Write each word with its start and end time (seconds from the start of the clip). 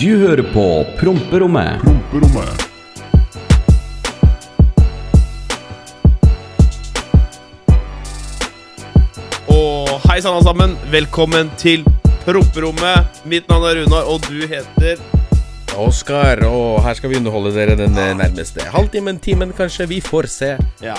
Du 0.00 0.08
hører 0.20 0.42
på 0.52 0.64
Promperommet. 1.00 1.80
Promperommet. 1.82 2.66
Og 9.48 9.88
hei 10.08 10.18
sann 10.22 10.34
alle 10.36 10.44
sammen, 10.46 10.74
velkommen 10.92 11.50
til 11.60 11.84
Promperommet. 12.26 13.22
Mitt 13.28 13.48
navn 13.50 13.68
er 13.70 13.80
Runar, 13.82 14.08
og 14.10 14.24
du 14.28 14.42
heter 14.50 15.00
Oskar, 15.78 16.42
og 16.48 16.80
her 16.82 16.96
skal 16.98 17.12
vi 17.12 17.20
underholde 17.20 17.52
dere 17.54 17.76
den 17.78 17.94
eh, 17.94 18.14
nærmeste 18.18 18.64
halvtimen, 18.72 19.20
timen 19.22 19.52
kanskje. 19.56 19.86
Vi 19.90 20.00
får 20.04 20.28
se. 20.32 20.50
Ja. 20.82 20.96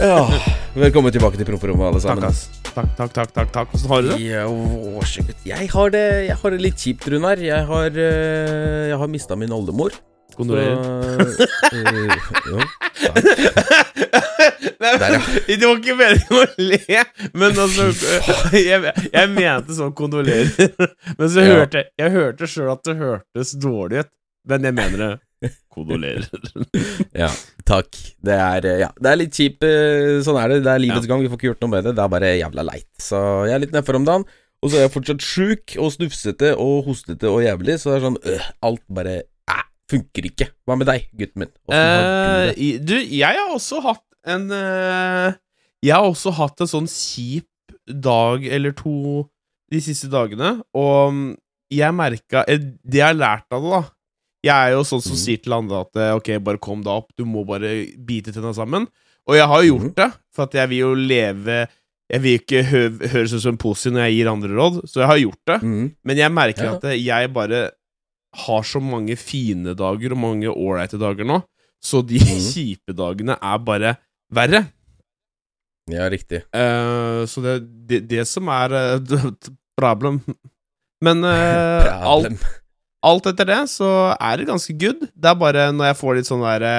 Ja, 0.00 0.26
Velkommen 0.84 1.14
tilbake 1.14 1.38
til 1.40 1.48
promperommet, 1.48 1.86
alle 1.92 2.02
Takk, 2.02 2.18
sammen. 2.18 2.28
ass. 2.28 2.61
Takk, 2.72 2.88
takk, 2.96 3.12
takk. 3.12 3.32
takk, 3.36 3.50
takk. 3.52 3.72
Hvordan 3.74 3.90
har 3.92 4.02
du 4.02 4.08
det? 4.12 4.18
Ja, 4.24 4.44
å, 4.48 5.02
jeg, 5.44 5.68
har 5.74 5.92
det, 5.92 6.04
jeg 6.30 6.36
har 6.40 6.54
det 6.54 6.60
litt 6.64 6.80
kjipt, 6.80 7.04
Runar. 7.12 7.40
Jeg 7.42 7.66
har, 7.68 7.90
uh, 7.92 8.88
jeg 8.88 8.96
har 9.02 9.10
mista 9.12 9.36
min 9.36 9.52
oldemor. 9.52 9.92
Kondolerer. 10.32 10.78
Så, 11.36 11.44
eh, 11.76 12.16
jo, 12.48 12.62
Nei, 14.80 14.92
Der, 14.98 15.12
ja. 15.12 15.20
Det 15.46 15.66
var 15.66 15.76
ikke 15.82 15.96
meningen 15.98 16.38
å 16.38 16.44
le, 16.56 17.02
men 17.36 17.58
altså 17.60 17.90
Jeg, 18.56 18.94
jeg 19.12 19.30
mente 19.34 19.76
sånn 19.76 19.92
kondolerer. 19.98 20.72
Men 21.18 21.28
så 21.28 21.44
Ja. 21.44 21.58
hørte 21.60 21.84
Jeg 22.00 22.14
hørte 22.16 22.48
sjøl 22.48 22.72
at 22.72 22.82
det 22.88 22.96
hørtes 23.02 23.52
dårlig 23.60 24.06
ut, 24.06 24.10
men 24.48 24.66
jeg 24.68 24.74
mener 24.78 25.02
det. 25.02 25.12
Kondolerer. 25.74 26.26
ja, 27.22 27.28
takk. 27.66 27.96
Det 28.22 28.34
er, 28.38 28.66
ja, 28.84 28.90
det 29.02 29.10
er 29.10 29.18
litt 29.18 29.34
kjipt. 29.34 29.64
eh, 29.66 30.20
Sånn 30.22 30.38
er 30.38 30.52
det. 30.54 30.60
Det 30.66 30.70
er 30.76 30.82
livets 30.84 31.06
Ja. 31.06 31.10
gang. 31.10 31.24
Vi 31.24 31.30
får 31.32 31.40
ikke 31.40 31.48
gjort 31.50 31.64
noe 31.64 31.72
med 31.74 31.84
det. 31.88 31.94
Det 31.98 32.04
er 32.04 32.12
bare 32.14 32.30
jævla 32.38 32.64
leit. 32.68 32.88
Så 33.02 33.18
jeg 33.48 33.56
er 33.56 33.62
litt 33.64 33.74
nedfor 33.74 33.98
om 33.98 34.06
dagen. 34.06 34.26
Og 34.62 34.70
så 34.70 34.78
er 34.78 34.84
jeg 34.86 34.92
fortsatt 34.94 35.24
sjuk 35.26 35.74
og 35.82 35.90
snufsete 35.96 36.52
og 36.54 36.84
hostete 36.86 37.26
og 37.26 37.40
jævlig, 37.42 37.80
så 37.82 37.90
det 37.90 37.96
er 37.98 38.04
sånn 38.04 38.18
øh, 38.30 38.44
Alt 38.68 38.84
bare 38.94 39.14
øh, 39.50 39.62
funker 39.90 40.28
ikke. 40.28 40.46
Hva 40.70 40.76
med 40.78 40.86
deg, 40.86 41.08
gutten 41.18 41.42
min? 41.42 41.50
Eh, 41.74 42.78
du, 42.86 42.94
jeg 43.02 43.34
har 43.40 43.50
også 43.56 43.80
hatt 43.82 44.04
en 44.30 44.44
øh, 44.54 45.32
Jeg 45.82 45.96
har 45.96 46.06
også 46.06 46.30
hatt 46.38 46.62
en 46.62 46.70
sånn 46.70 46.86
kjip 46.86 47.48
dag 47.90 48.46
eller 48.46 48.70
to 48.78 49.24
de 49.72 49.80
siste 49.82 50.06
dagene, 50.12 50.60
og 50.78 51.10
mm, 51.16 51.26
jeg 51.74 51.94
merka 51.98 52.44
eh, 52.46 52.60
Det 52.84 53.00
jeg 53.00 53.06
har 53.08 53.18
lært 53.18 53.50
av 53.56 53.64
det, 53.66 53.72
da 53.74 53.82
Jeg 54.42 54.54
er 54.54 54.72
jo 54.74 54.82
sånn 54.82 55.02
som 55.02 55.12
Mhm. 55.14 55.20
sier 55.22 55.38
til 55.42 55.52
andre 55.54 55.80
at 55.84 55.96
eh, 55.96 56.14
ok, 56.18 56.30
bare 56.42 56.58
kom 56.58 56.82
deg 56.82 56.90
opp, 56.92 57.12
du 57.16 57.24
må 57.24 57.44
bare 57.46 57.86
bite 57.96 58.32
tenna 58.34 58.52
sammen. 58.52 58.88
Og 59.28 59.36
jeg 59.38 59.46
har 59.46 59.62
jo 59.62 59.76
gjort 59.78 59.86
Mhm. 59.90 59.94
det, 59.94 60.12
for 60.34 60.42
at 60.48 60.52
jeg 60.52 60.68
vil 60.68 60.78
jo 60.78 60.94
leve 60.94 61.68
Jeg 62.12 62.20
vil 62.20 62.38
ikke 62.38 62.62
hø 62.68 62.80
høres 63.08 63.32
ut 63.32 63.40
som 63.40 63.52
en 63.54 63.56
posi 63.56 63.88
når 63.88 64.02
jeg 64.10 64.16
gir 64.18 64.28
andre 64.28 64.48
råd, 64.52 64.82
så 64.84 65.00
jeg 65.00 65.06
har 65.08 65.16
gjort 65.22 65.44
det. 65.46 65.62
Mm. 65.62 65.94
Men 66.04 66.16
jeg 66.18 66.30
merker 66.30 66.74
at 66.74 66.82
jeg 67.00 67.32
bare 67.32 67.70
har 68.34 68.62
så 68.62 68.82
mange 68.82 69.16
fine 69.16 69.72
dager 69.74 70.12
og 70.12 70.18
mange 70.18 70.44
ålreite 70.52 70.98
dager 71.00 71.24
nå, 71.24 71.42
så 71.82 72.02
de 72.06 72.18
mm. 72.18 72.26
kjipe 72.52 72.92
dagene 72.94 73.38
er 73.40 73.58
bare 73.64 73.96
verre. 74.30 74.66
Ja, 75.88 76.08
riktig. 76.12 76.42
Uh, 76.52 77.24
så 77.24 77.40
det 77.40 77.54
er 77.54 77.60
det, 77.88 78.00
det 78.08 78.26
som 78.28 78.46
er 78.48 78.72
uh, 79.00 79.32
problem. 79.80 80.20
Men 81.00 81.24
eh, 81.24 81.88
alt. 82.12 82.44
Alt 83.02 83.28
etter 83.30 83.48
det 83.48 83.60
så 83.72 83.88
er 84.14 84.38
det 84.38 84.48
ganske 84.50 84.74
good. 84.78 85.06
Det 85.10 85.30
er 85.30 85.38
bare 85.38 85.68
når 85.74 85.90
jeg 85.90 85.98
får 86.00 86.18
litt 86.18 86.28
sånn 86.30 86.44
derre 86.44 86.74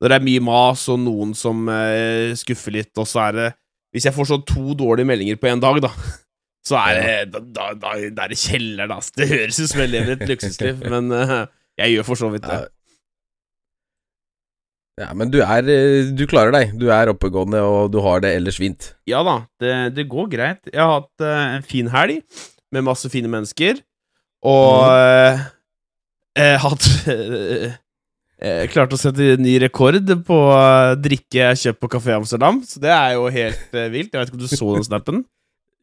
Når 0.00 0.08
det 0.08 0.16
er 0.16 0.24
mye 0.24 0.42
mas 0.44 0.86
og 0.88 1.00
noen 1.02 1.34
som 1.36 1.68
eh, 1.68 2.32
skuffer 2.40 2.78
litt, 2.78 2.92
og 2.96 3.08
så 3.08 3.26
er 3.28 3.38
det 3.38 3.48
Hvis 3.92 4.08
jeg 4.08 4.16
får 4.16 4.30
sånn 4.30 4.46
to 4.48 4.74
dårlige 4.78 5.10
meldinger 5.10 5.40
på 5.40 5.50
en 5.50 5.62
dag, 5.62 5.80
da 5.84 5.92
så 6.68 6.80
er 6.80 7.00
det 7.00 7.14
Da, 7.34 7.44
da, 7.44 7.70
da, 7.74 7.94
da 8.08 8.26
er 8.26 8.34
det 8.34 8.40
kjelleren, 8.40 8.96
ass. 8.96 9.12
Det 9.16 9.28
høres 9.28 9.60
ut 9.60 9.72
som 9.72 9.84
jeg 9.84 9.92
lever 9.94 10.16
et 10.16 10.28
luksusliv, 10.28 10.84
men 10.92 11.12
eh, 11.16 11.40
jeg 11.84 11.96
gjør 11.96 12.08
for 12.12 12.20
så 12.20 12.32
vidt 12.32 12.48
det. 12.48 12.60
Ja. 12.64 12.68
Ja, 15.00 15.12
men 15.16 15.30
du 15.32 15.38
er 15.40 15.64
eh, 15.70 16.10
Du 16.16 16.26
klarer 16.28 16.52
deg. 16.54 16.74
Du 16.80 16.88
er 16.92 17.12
oppegående, 17.12 17.62
og 17.64 17.92
du 17.94 18.00
har 18.04 18.20
det 18.24 18.34
ellers 18.36 18.58
fint. 18.60 18.92
Ja 19.08 19.22
da, 19.26 19.40
det, 19.62 19.74
det 19.96 20.08
går 20.10 20.28
greit. 20.32 20.60
Jeg 20.72 20.80
har 20.82 20.98
hatt 20.98 21.24
eh, 21.24 21.44
en 21.58 21.64
fin 21.66 21.88
helg 21.92 22.20
med 22.74 22.86
masse 22.86 23.08
fine 23.10 23.30
mennesker, 23.30 23.80
og 24.46 24.86
eh, 24.94 25.40
jeg 26.40 26.60
hatt 26.62 26.86
eh, 27.12 27.72
Jeg 28.40 28.70
klarte 28.72 28.96
å 28.96 29.00
sette 29.00 29.34
ny 29.40 29.58
rekord 29.60 30.00
på 30.26 30.38
eh, 30.56 30.94
drikke 31.02 31.50
kjøpt 31.60 31.80
på 31.82 31.90
Kafé 31.96 32.14
Amsterdam, 32.16 32.62
så 32.64 32.80
det 32.80 32.92
er 32.94 33.16
jo 33.18 33.26
helt 33.34 33.76
eh, 33.76 33.90
vilt. 33.92 34.14
Jeg 34.14 34.22
vet 34.22 34.30
ikke 34.32 34.38
om 34.38 34.44
du 34.46 34.48
så 34.54 34.70
den 34.76 34.86
snappen? 34.86 35.24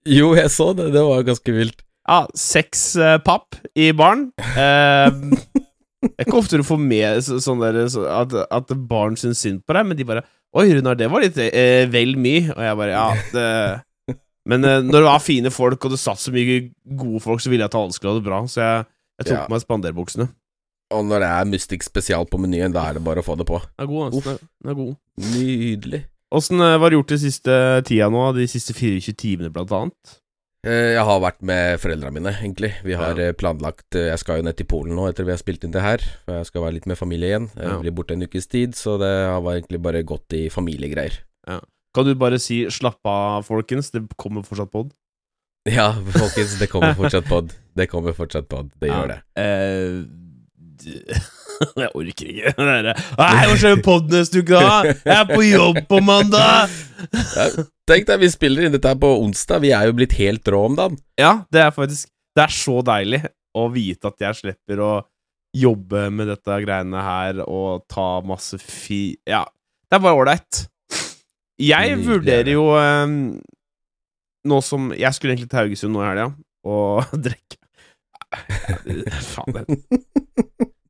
Jo, 0.07 0.31
jeg 0.40 0.50
så 0.53 0.72
det. 0.78 0.90
Det 0.96 1.03
var 1.03 1.28
ganske 1.28 1.53
vilt. 1.53 1.84
Ja, 2.07 2.22
seks 2.40 2.96
eh, 2.96 3.17
papp 3.22 3.59
i 3.78 3.91
baren. 3.91 4.29
Eh, 4.56 5.09
det 6.07 6.13
er 6.16 6.25
ikke 6.25 6.40
ofte 6.40 6.57
du 6.62 6.63
får 6.66 6.79
med 6.79 7.25
sånn 7.25 7.62
der, 7.62 7.84
så, 7.91 8.06
at, 8.23 8.34
at 8.53 8.73
barn 8.90 9.17
syns 9.19 9.41
synd 9.44 9.62
på 9.67 9.75
deg, 9.75 9.90
men 9.90 10.00
de 10.00 10.07
bare 10.07 10.23
Oi, 10.57 10.69
Runar, 10.73 10.96
det 10.97 11.09
var 11.12 11.22
litt 11.22 11.35
eh, 11.44 11.84
vel 11.91 12.16
mye. 12.17 12.47
Og 12.56 12.62
jeg 12.63 12.78
bare 12.79 12.94
Ja, 12.96 13.07
det 13.35 13.47
Men 14.47 14.63
eh, 14.63 14.80
når 14.85 15.02
det 15.02 15.08
var 15.09 15.19
fine 15.24 15.52
folk, 15.52 15.84
og 15.85 15.91
det 15.91 16.00
satt 16.00 16.22
så 16.24 16.31
mye 16.31 16.59
gode 16.97 17.19
folk, 17.24 17.41
så 17.44 17.52
ville 17.52 17.66
jeg 17.66 17.72
at 17.74 17.75
alle 17.80 17.96
skulle 17.96 18.13
ha 18.16 18.19
det 18.22 18.28
bra, 18.30 18.41
så 18.47 18.62
jeg, 18.63 18.85
jeg 19.19 19.30
tok 19.31 19.41
Ja. 19.41 19.47
meg 19.52 19.63
spanderbuksene. 19.66 20.28
Og 20.96 21.02
når 21.03 21.19
det 21.19 21.28
er 21.35 21.50
Mystic 21.52 21.84
spesial 21.84 22.24
på 22.31 22.40
menyen, 22.40 22.72
da 22.72 22.85
er 22.88 22.94
det 22.96 23.03
bare 23.03 23.19
å 23.19 23.25
få 23.28 23.35
det 23.35 23.46
på. 23.50 23.59
Den 23.75 23.84
er 23.84 23.90
god, 23.91 24.13
altså. 24.13 24.38
Den 24.63 24.72
er- 24.72 24.78
god. 24.80 24.94
Nydelig. 25.34 26.06
Åssen 26.31 26.59
eh, 26.63 26.78
var 26.80 26.90
det 26.91 26.97
gjort 27.00 27.12
de 27.12 27.18
siste 27.25 27.58
tida 27.88 28.08
nå, 28.12 28.24
de 28.35 28.47
siste 28.47 28.74
24 28.75 29.13
timene, 29.19 29.52
blant 29.52 29.72
annet? 29.75 30.16
Eh, 30.68 30.94
Jeg 30.96 31.03
har 31.08 31.19
vært 31.24 31.41
med 31.46 31.79
foreldra 31.79 32.12
mine, 32.12 32.31
egentlig. 32.40 32.72
Vi 32.84 32.94
har 33.00 33.16
Ja. 33.19 33.31
planlagt 33.34 33.91
Jeg 33.96 34.18
skal 34.19 34.38
jo 34.40 34.44
ned 34.47 34.58
til 34.58 34.66
Polen 34.66 34.96
nå 34.96 35.08
etter 35.09 35.24
vi 35.28 35.31
har 35.31 35.38
spilt 35.44 35.64
inn 35.64 35.72
det 35.72 35.81
her. 35.84 36.00
Jeg 36.28 36.46
skal 36.47 36.62
være 36.64 36.74
litt 36.79 36.88
med 36.88 36.97
familie 36.97 37.29
igjen. 37.35 37.50
Jeg 37.56 37.81
blir 37.84 37.91
borte 37.96 38.12
en 38.16 38.24
ukes 38.24 38.47
tid, 38.47 38.72
så 38.75 38.97
det 39.00 39.12
har 39.28 39.41
egentlig 39.41 39.81
bare 39.81 40.03
gått 40.03 40.31
i 40.34 40.47
familiegreier. 40.50 41.19
Kan 41.97 42.06
du 42.06 42.13
bare 42.19 42.38
si 42.41 42.62
'slapp 42.69 43.02
av, 43.09 43.44
folkens'? 43.47 43.90
Det 43.94 44.03
kommer 44.22 44.46
fortsatt 44.46 44.69
pod. 44.72 44.94
Ja, 45.68 45.90
folkens, 46.13 46.53
det 46.62 46.69
kommer 46.72 46.94
fortsatt 46.96 47.25
pod. 47.28 47.52
Det 47.75 47.90
kommer 47.91 48.13
fortsatt 48.16 48.47
pod. 48.47 48.69
Det 48.80 48.91
gjør 48.91 49.16
det. 49.16 49.19
D- 50.78 51.02
jeg 51.81 51.90
orker 51.97 52.28
ikke 52.30 52.52
Nei, 52.62 52.94
hva 53.18 53.56
skjer 53.58 53.75
med 53.75 53.84
poden 53.85 54.13
neste 54.13 54.44
uke, 54.44 54.59
da? 54.62 54.91
Jeg 54.94 55.16
er 55.16 55.25
på 55.31 55.41
jobb 55.41 55.80
på 55.90 56.00
mandag! 56.06 56.69
Tenk 57.90 58.06
deg, 58.09 58.22
vi 58.22 58.29
spiller 58.29 58.68
inn 58.68 58.75
dette 58.75 58.91
her 58.91 59.00
på 59.02 59.09
onsdag. 59.24 59.64
Vi 59.66 59.72
er 59.74 59.88
jo 59.90 59.96
blitt 59.97 60.14
helt 60.19 60.47
rå 60.53 60.62
om 60.69 60.78
dagen. 60.78 61.00
Ja, 61.19 61.40
det 61.52 61.64
er 61.66 61.74
faktisk 61.74 62.12
Det 62.38 62.44
er 62.46 62.53
så 62.53 62.78
deilig 62.85 63.24
å 63.58 63.66
vite 63.74 64.12
at 64.12 64.22
jeg 64.22 64.38
slipper 64.38 64.81
å 64.85 64.91
jobbe 65.58 66.03
med 66.14 66.29
dette 66.29 66.59
greiene 66.62 67.02
her 67.02 67.40
og 67.47 67.88
ta 67.90 68.19
masse 68.22 68.59
fi... 68.62 69.18
Ja, 69.25 69.41
det 69.90 69.97
er 69.97 70.03
bare 70.03 70.19
ålreit. 70.22 70.68
Jeg 71.62 71.97
vurderer 72.06 72.51
jo 72.53 72.68
eh, 72.78 73.13
Nå 74.47 74.57
som 74.62 74.91
Jeg 74.94 75.09
skulle 75.18 75.34
egentlig 75.34 75.50
til 75.50 75.57
Haugesund 75.63 75.95
nå 75.95 76.03
i 76.03 76.09
helga 76.12 76.28
og 76.68 77.16
drikke 77.23 77.57
Faen, 79.23 79.66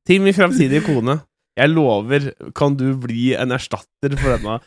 Til 0.08 0.24
min 0.24 0.34
framtidige 0.36 0.82
kone. 0.86 1.20
Jeg 1.58 1.70
lover, 1.74 2.32
kan 2.58 2.76
du 2.78 2.92
bli 3.02 3.32
en 3.38 3.52
erstatter 3.56 4.14
for 4.20 4.36
denne 4.38 4.58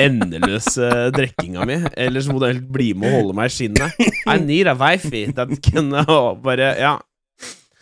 endeløse 0.00 0.88
drikkinga 1.14 1.64
mi? 1.68 1.76
Eller 2.00 2.24
så 2.24 2.32
må 2.34 2.40
du 2.42 2.46
helt 2.48 2.66
bli 2.72 2.90
med 2.96 3.10
og 3.12 3.16
holde 3.20 3.36
meg 3.38 3.50
i 3.50 3.54
skinnet. 3.54 3.98
I 4.28 4.38
need 4.42 4.68
a 4.70 4.74
wifey 4.78 5.26
that 5.36 5.52
can 5.64 5.92
bare 6.46 6.72
Ja, 6.80 6.94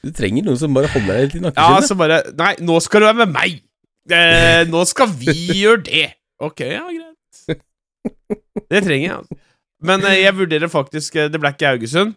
Du 0.03 0.11
trenger 0.15 0.47
noen 0.47 0.59
som 0.61 0.75
bare 0.75 0.91
holder 0.93 1.15
deg 1.23 1.23
litt 1.29 1.39
i 1.39 1.43
ja 1.43 1.47
nakkeskinnet. 1.49 1.89
så 1.91 1.99
bare 2.03 2.21
Nei, 2.39 2.53
nå 2.67 2.79
skal 2.85 3.03
du 3.05 3.09
være 3.11 3.21
med 3.25 3.35
meg! 3.39 3.61
Eh, 4.11 4.63
nå 4.71 4.83
skal 4.91 5.11
vi 5.15 5.37
gjøre 5.63 5.85
det! 5.87 6.07
Ok, 6.43 6.65
ja, 6.67 6.83
greit. 6.91 7.63
Det 8.03 8.83
trenger 8.85 9.07
jeg, 9.07 9.17
altså. 9.23 9.39
Men 9.83 10.05
eh, 10.07 10.21
jeg 10.23 10.37
vurderer 10.39 10.71
faktisk 10.71 11.17
eh, 11.19 11.31
Det 11.31 11.41
ble 11.43 11.51
ikke 11.55 11.73
Haugesund. 11.73 12.15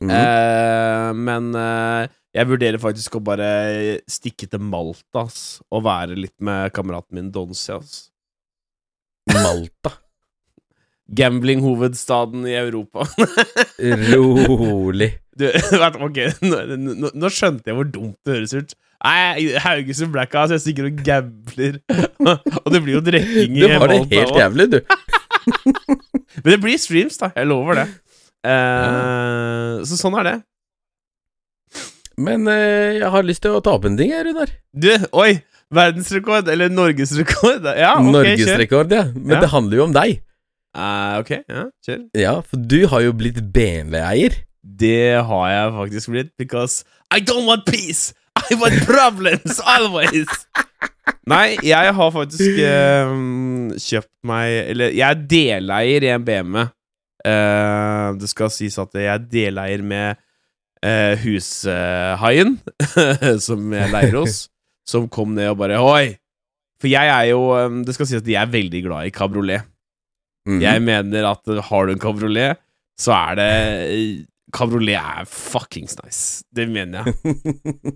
Mm. 0.00 0.12
Eh, 0.16 1.08
men 1.28 1.50
eh, 1.58 2.12
jeg 2.32 2.48
vurderer 2.48 2.80
faktisk 2.80 3.18
å 3.18 3.24
bare 3.24 3.48
stikke 4.10 4.48
til 4.48 4.62
Malta 4.64 5.26
ass, 5.26 5.60
og 5.68 5.84
være 5.84 6.16
litt 6.16 6.38
med 6.40 6.72
kameraten 6.76 7.18
min 7.18 7.28
Donsi. 7.34 7.76
Malta. 9.32 9.92
Gambling-hovedstaden 11.18 12.46
i 12.48 12.56
Europa. 12.56 13.04
Rolig. 14.12 15.12
Du, 15.32 15.46
ok, 16.06 16.18
nå, 16.44 16.56
nå, 16.76 17.08
nå 17.16 17.28
skjønte 17.32 17.70
jeg 17.70 17.76
hvor 17.78 17.86
dumt 17.88 18.18
det 18.28 18.34
høres 18.34 18.52
ut. 18.52 18.74
Nei, 19.02 19.48
Haugesund 19.64 20.12
Blacka, 20.14 20.44
så 20.46 20.54
jeg 20.58 20.62
stikker 20.66 20.86
og 20.90 21.00
gambler. 21.06 21.80
og 22.62 22.68
det 22.70 22.80
blir 22.84 22.98
jo 22.98 23.02
drikking 23.02 23.56
i 23.58 23.64
Du 23.64 23.72
har 23.74 23.90
det 23.90 24.00
helt 24.12 24.36
jævlig, 24.38 24.68
du. 24.76 24.78
Men 26.44 26.48
det 26.54 26.60
blir 26.62 26.78
streams, 26.78 27.18
da. 27.18 27.32
Jeg 27.36 27.48
lover 27.50 27.80
det. 27.82 27.86
Eh, 28.46 29.82
Så 29.88 29.98
sånn 29.98 30.14
er 30.22 30.28
det. 30.28 30.36
Men 32.22 32.44
uh, 32.46 32.92
jeg 33.00 33.08
har 33.14 33.24
lyst 33.26 33.42
til 33.42 33.54
å 33.56 33.62
ta 33.64 33.72
opp 33.78 33.86
en 33.88 33.96
ting, 33.98 34.12
jeg, 34.12 34.26
Runar. 34.28 34.50
Du, 34.76 34.90
oi! 35.16 35.40
Verdensrekord, 35.72 36.50
eller 36.52 36.68
norgesrekord. 36.68 37.64
Ja, 37.80 37.94
ok. 37.96 38.10
Norgesrekord, 38.12 38.92
ja. 38.92 39.06
Men 39.16 39.38
Ja. 39.38 39.40
det 39.40 39.48
handler 39.54 39.78
jo 39.80 39.86
om 39.88 39.94
deg. 39.96 40.18
Uh, 40.76 41.18
ok, 41.22 41.30
ja, 41.48 41.62
kjør. 41.84 42.02
Ja, 42.16 42.34
for 42.44 42.60
du 42.60 42.78
har 42.92 43.02
jo 43.06 43.14
blitt 43.16 43.40
BMW-eier. 43.54 44.36
Det 44.62 45.24
har 45.26 45.46
jeg 45.50 45.72
faktisk 45.78 46.12
blitt, 46.12 46.30
because 46.38 46.84
I 47.12 47.20
don't 47.24 47.48
want 47.48 47.64
peace! 47.66 48.12
I 48.40 48.58
want 48.58 48.84
problems 48.86 49.60
always! 49.64 50.28
Nei, 51.28 51.56
jeg 51.62 51.94
har 51.94 52.12
faktisk 52.14 52.58
eh, 52.62 53.10
kjøpt 53.78 54.10
meg 54.26 54.54
Eller 54.72 54.94
jeg 54.94 55.06
er 55.06 55.20
deleier 55.30 56.06
i 56.06 56.10
en 56.10 56.24
BMW. 56.26 56.64
Eh, 57.26 58.06
det 58.18 58.30
skal 58.30 58.50
sies 58.54 58.78
at 58.82 58.94
jeg 58.98 59.10
er 59.10 59.26
deleier 59.30 59.84
med 59.86 60.18
eh, 60.82 61.14
hushaien, 61.22 62.56
som 63.46 63.76
jeg 63.76 63.92
leier 63.94 64.18
hos, 64.18 64.46
som 64.88 65.06
kom 65.10 65.36
ned 65.38 65.52
og 65.54 65.60
bare 65.62 65.78
Oi! 65.82 66.16
For 66.82 66.90
jeg 66.90 67.12
er 67.14 67.28
jo 67.30 67.44
eh, 67.54 67.82
Det 67.86 67.94
skal 67.94 68.10
sies 68.10 68.24
at 68.24 68.32
jeg 68.34 68.42
er 68.42 68.56
veldig 68.56 68.82
glad 68.88 69.10
i 69.10 69.14
kabriolet. 69.14 69.68
-hmm. 70.46 70.60
Jeg 70.62 70.82
mener 70.82 71.28
at 71.30 71.48
eh, 71.48 71.62
har 71.68 71.86
du 71.86 71.94
en 71.94 72.02
kabriolet, 72.02 72.60
så 72.98 73.14
er 73.16 73.38
det 73.38 73.52
Kabriolet 74.52 74.98
er 75.00 75.24
fuckings 75.28 75.96
nice. 76.02 76.42
Det 76.52 76.66
mener 76.68 77.06
jeg. 77.06 77.34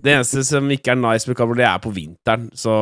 Det 0.01 0.13
eneste 0.15 0.43
som 0.47 0.69
ikke 0.73 0.95
er 0.95 0.99
nice 1.01 1.29
med 1.29 1.37
kabriolet, 1.37 1.67
er 1.69 1.81
på 1.83 1.91
vinteren. 1.93 2.47
Så, 2.57 2.73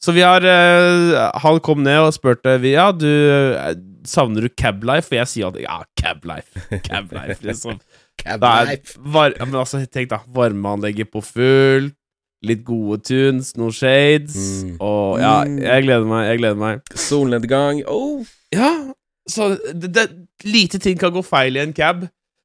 så 0.00 0.12
vi 0.16 0.22
har 0.24 0.40
uh, 0.44 1.30
Han 1.44 1.60
kom 1.64 1.82
ned 1.84 2.00
og 2.06 2.14
spurte 2.16 2.56
vi, 2.62 2.72
Ja, 2.78 2.90
du 2.96 3.04
eh, 3.08 3.74
Savner 4.08 4.44
du 4.44 4.48
cablife? 4.56 5.12
Og 5.14 5.20
jeg 5.22 5.30
sier 5.32 5.48
at 5.52 5.60
ja, 5.62 5.78
cablife. 6.00 6.64
Cablife, 6.84 7.38
liksom. 7.48 7.78
Cab 8.20 8.40
var, 8.40 9.32
men 9.42 9.56
altså, 9.58 9.80
tenk 9.90 10.10
da 10.12 10.20
Varmeanlegget 10.30 11.08
på 11.10 11.20
full 11.24 11.88
Litt 12.44 12.60
gode 12.66 13.00
tunes, 13.08 13.54
no 13.56 13.70
shades 13.72 14.36
Mm. 14.64 14.74
Og 14.84 15.18
ja, 15.20 15.32
Mm. 15.48 15.58
jeg 15.64 15.82
gleder 15.86 16.04
meg 16.08 16.26
Jeg 16.28 16.38
gleder 16.42 16.58
meg 16.60 16.92
Solnedgang. 16.94 17.80
Oh. 17.88 18.20
Ja, 18.52 18.70
så 19.28 19.54
det, 19.72 19.90
det, 19.96 20.04
Lite 20.44 20.78
ting 20.78 20.98
kan 21.00 21.12
gå 21.16 21.22
feil 21.24 21.56
i 21.56 21.62
en 21.64 21.72
cab 21.76 22.04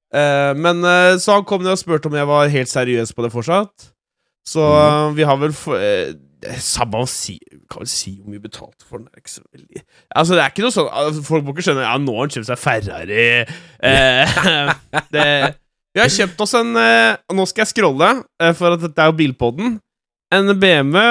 Eh, 0.09 0.53
Men 0.57 0.81
uh, 0.81 1.17
så 1.21 1.37
han 1.37 1.45
kom 1.45 1.61
ned 1.61 1.75
og 1.75 1.81
spurte 1.81 2.09
om 2.09 2.17
jeg 2.17 2.29
var 2.29 2.49
helt 2.49 2.71
seriøs 2.71 3.13
på 3.13 3.21
det 3.25 3.29
fortsatt 3.33 3.91
Så 4.47 4.63
mm. 4.63 4.79
eh, 4.81 5.11
vi 5.19 5.27
har 5.29 5.37
vel 5.37 5.53
for, 5.53 5.77
uh, 5.77 6.97
å 6.97 7.05
si 7.05 7.35
Kan 7.69 7.83
vel 7.83 7.91
si 7.91 8.15
hvor 8.17 8.33
mye 8.33 8.41
betalte 8.41 8.87
for 8.87 9.03
den 9.03 9.09
Det 9.13 9.21
er 9.21 9.59
veldig 9.59 9.83
Altså 10.17 10.33
det 10.33 10.41
er 10.41 10.53
ikke 10.53 10.65
noe 10.65 10.73
sånn 10.73 11.21
Folk 11.27 11.45
må 11.45 11.53
ikke 11.53 11.67
skjønne 11.67 11.85
Ja, 11.85 11.93
nå 12.01 12.15
har 12.17 12.25
han 12.25 12.33
kjøpt 12.33 12.49
seg 12.49 12.61
Ferrari 12.63 13.27
det, 15.13 15.27
Vi 15.93 16.01
har 16.01 16.15
kjøpt 16.15 16.41
oss 16.47 16.57
en 16.57 16.73
Nå 16.73 17.45
skal 17.51 17.67
jeg 17.67 17.73
scrolle 17.75 18.09
For 18.57 18.79
at 18.79 18.87
dette 18.87 19.03
er 19.03 19.11
jo 19.11 19.19
bilpodden 19.19 19.77
En 20.33 20.55
BMW 20.57 21.03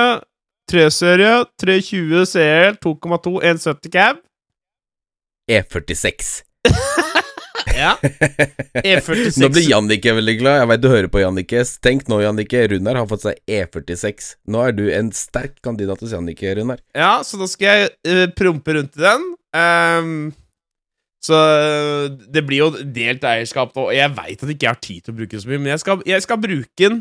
3-serie 0.69 1.45
320 1.63 2.27
CL 2.33 2.81
2,2 2.83 3.39
170 3.47 3.95
cab 3.95 4.25
E46. 5.49 6.43
Ja 7.79 7.95
E46 8.89 9.39
Nå 9.43 9.51
blir 9.55 9.69
Jannicke 9.69 10.15
veldig 10.19 10.35
glad. 10.41 10.59
Jeg 10.63 10.71
veit 10.73 10.83
du 10.83 10.89
hører 10.91 11.11
på 11.13 11.23
Jannicke. 11.23 11.63
Tenk 11.85 12.09
nå, 12.11 12.21
Jannicke. 12.23 12.65
Runar 12.73 12.99
har 13.01 13.09
fått 13.11 13.25
seg 13.27 13.39
E46. 13.47 14.33
Nå 14.51 14.63
er 14.67 14.75
du 14.77 14.85
en 14.95 15.13
sterk 15.15 15.59
kandidat 15.65 16.03
hos 16.05 16.15
Jannicke, 16.15 16.53
Runar. 16.59 16.83
Ja, 16.97 17.19
så 17.27 17.41
da 17.41 17.49
skal 17.51 17.83
jeg 17.83 17.91
uh, 18.11 18.27
prompe 18.39 18.77
rundt 18.79 18.99
i 18.99 19.05
den. 19.05 19.27
Um, 19.57 20.13
så 21.25 21.35
eh, 21.35 22.05
det 22.31 22.45
blir 22.47 22.61
jo 22.61 22.69
delt 22.95 23.25
eierskap, 23.27 23.73
og 23.81 23.91
jeg 23.91 24.13
veit 24.15 24.39
at 24.39 24.47
jeg 24.47 24.55
ikke 24.55 24.71
har 24.71 24.79
tid 24.79 25.01
til 25.03 25.15
å 25.15 25.19
bruke 25.19 25.35
den 25.35 25.43
så 25.43 25.51
mye, 25.51 25.63
men 25.65 25.73
jeg 25.73 25.83
skal, 25.83 26.05
jeg 26.07 26.25
skal 26.25 26.39
bruke 26.45 26.85
den 26.85 27.01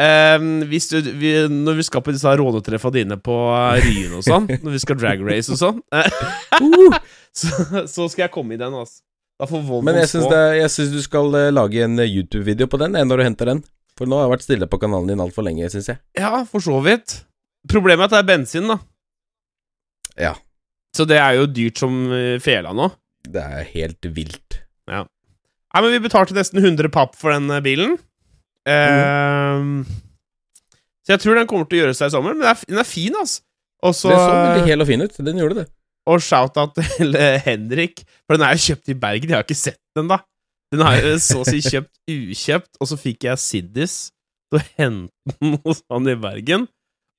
Um, 0.00 0.62
du, 0.64 1.10
vi, 1.20 1.48
når 1.48 1.74
vi 1.76 1.84
skal 1.84 2.00
på 2.00 2.12
disse 2.14 2.30
rånetreffa 2.40 2.88
dine 2.94 3.18
på 3.20 3.34
eh, 3.52 3.82
Ryen 3.84 4.14
og 4.16 4.22
sånn, 4.24 4.46
når 4.62 4.72
vi 4.72 4.80
skal 4.80 4.96
drag 4.96 5.20
race 5.26 5.52
og 5.52 5.58
sånn, 5.60 5.82
så, 7.40 7.50
så 7.84 8.06
skal 8.08 8.24
jeg 8.24 8.32
komme 8.32 8.56
i 8.56 8.60
den, 8.60 8.72
altså. 8.72 9.02
Men 9.40 9.96
jeg 10.02 10.10
syns, 10.10 10.28
det, 10.28 10.40
jeg 10.58 10.72
syns 10.74 10.90
du 10.92 11.00
skal 11.04 11.36
eh, 11.38 11.52
lage 11.52 11.84
en 11.84 11.98
eh, 12.02 12.10
YouTube-video 12.10 12.68
på 12.68 12.80
den 12.82 12.98
eh, 12.98 13.06
når 13.06 13.20
du 13.20 13.24
henter 13.24 13.50
den. 13.54 13.62
For 13.96 14.08
nå 14.08 14.18
har 14.18 14.26
jeg 14.26 14.34
vært 14.34 14.46
stille 14.46 14.68
på 14.70 14.80
kanalen 14.82 15.12
din 15.12 15.22
altfor 15.22 15.44
lenge, 15.46 15.68
syns 15.72 15.90
jeg. 15.92 16.00
Ja, 16.18 16.42
for 16.48 16.64
så 16.64 16.76
vidt. 16.84 17.22
Problemet 17.68 18.06
er 18.06 18.08
at 18.08 18.14
det 18.14 18.20
er 18.20 18.28
bensin, 18.28 18.68
da. 18.70 18.78
Ja. 20.20 20.34
Så 20.96 21.06
det 21.08 21.20
er 21.20 21.38
jo 21.38 21.48
dyrt 21.48 21.80
som 21.80 21.96
fela 22.42 22.72
nå. 22.76 22.88
Det 23.30 23.40
er 23.40 23.66
helt 23.74 24.08
vilt. 24.16 24.60
Ja. 24.90 25.04
Nei, 25.04 25.82
men 25.84 25.92
vi 25.94 26.04
betalte 26.06 26.34
nesten 26.34 26.62
100 26.62 26.88
papp 26.92 27.12
for 27.18 27.32
den 27.32 27.46
bilen. 27.62 27.98
bilen. 28.66 29.84
Uh, 29.84 30.00
så 31.04 31.14
jeg 31.14 31.22
tror 31.24 31.38
den 31.38 31.48
kommer 31.50 31.68
til 31.68 31.80
å 31.80 31.84
gjøre 31.84 31.96
seg 31.98 32.10
i 32.10 32.14
sommer. 32.14 32.34
Men 32.34 32.44
den 32.44 32.52
er, 32.52 32.64
den 32.70 32.82
er 32.82 32.88
fin, 32.88 33.14
altså. 33.18 33.44
Også, 33.80 34.10
det 34.10 34.16
så 34.20 34.32
veldig 34.34 34.66
hel 34.68 34.84
og 34.84 34.88
fin 34.90 35.02
ut. 35.02 35.14
Den 35.24 35.38
gjorde 35.40 35.62
det. 35.62 35.68
Og 36.10 36.22
shout-out 36.24 36.74
til 36.74 37.14
eh, 37.18 37.38
Henrik, 37.44 38.02
for 38.26 38.36
den 38.36 38.46
er 38.46 38.56
jo 38.56 38.64
kjøpt 38.70 38.90
i 38.90 38.98
Bergen. 38.98 39.30
Jeg 39.30 39.38
har 39.38 39.46
ikke 39.46 39.58
sett 39.58 39.80
den, 39.96 40.10
da. 40.10 40.22
Den 40.70 40.82
har 40.86 40.98
jeg 40.98 41.20
så 41.22 41.40
å 41.42 41.46
si 41.46 41.60
kjøpt 41.62 42.10
ukjøpt, 42.10 42.72
og 42.78 42.90
så 42.90 42.98
fikk 42.98 43.26
jeg 43.26 43.42
Siddis 43.42 43.96
til 44.50 44.60
å 44.60 44.66
hente 44.78 45.34
den 45.38 45.56
hos 45.64 45.82
han 45.90 46.10
i 46.10 46.16
Bergen. 46.18 46.68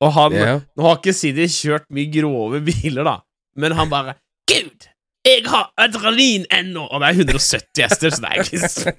Og 0.01 0.15
han 0.15 0.35
yeah. 0.35 0.63
Nå 0.75 0.87
har 0.87 0.97
ikke 0.97 1.13
Siddis 1.15 1.59
kjørt 1.61 1.85
mye 1.93 2.09
grove 2.11 2.61
biler, 2.65 3.03
da, 3.07 3.19
men 3.59 3.77
han 3.77 3.91
bare 3.91 4.17
Gud! 4.49 4.87
Jeg 5.21 5.43
har 5.45 5.67
adrenalin 5.77 6.47
ennå! 6.49 6.87
Og 6.89 7.03
det 7.03 7.11
er 7.11 7.19
170 7.21 7.83
hester, 7.85 8.09
så 8.09 8.23
det 8.23 8.31
er 8.31 8.39
ikke 8.41 8.69
så 8.71 8.93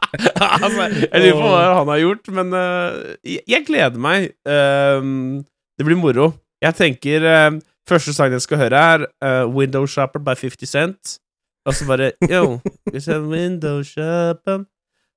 altså, 0.64 0.88
Jeg 1.04 1.22
lurer 1.22 1.36
på 1.38 1.52
hva 1.52 1.60
han 1.78 1.92
har 1.92 2.00
gjort, 2.02 2.32
men 2.34 2.56
uh, 2.56 3.12
jeg, 3.22 3.44
jeg 3.48 3.66
gleder 3.68 4.02
meg. 4.02 4.32
Uh, 4.42 5.38
det 5.78 5.86
blir 5.86 6.00
moro. 6.00 6.32
Jeg 6.60 6.76
tenker 6.76 7.24
eh, 7.24 7.54
Første 7.88 8.14
sangen 8.14 8.36
jeg 8.38 8.44
skal 8.44 8.60
høre, 8.60 8.80
er 8.94 9.06
uh, 9.24 9.46
Window 9.54 9.86
Shopper 9.86 10.22
by 10.22 10.36
50 10.38 10.68
Cent. 10.68 11.18
Og 11.68 11.74
så 11.76 11.86
bare 11.86 12.12
Yo, 12.30 12.58
it's 12.94 13.08
a 13.12 13.18
window 13.20 13.82
shopper 13.84 14.64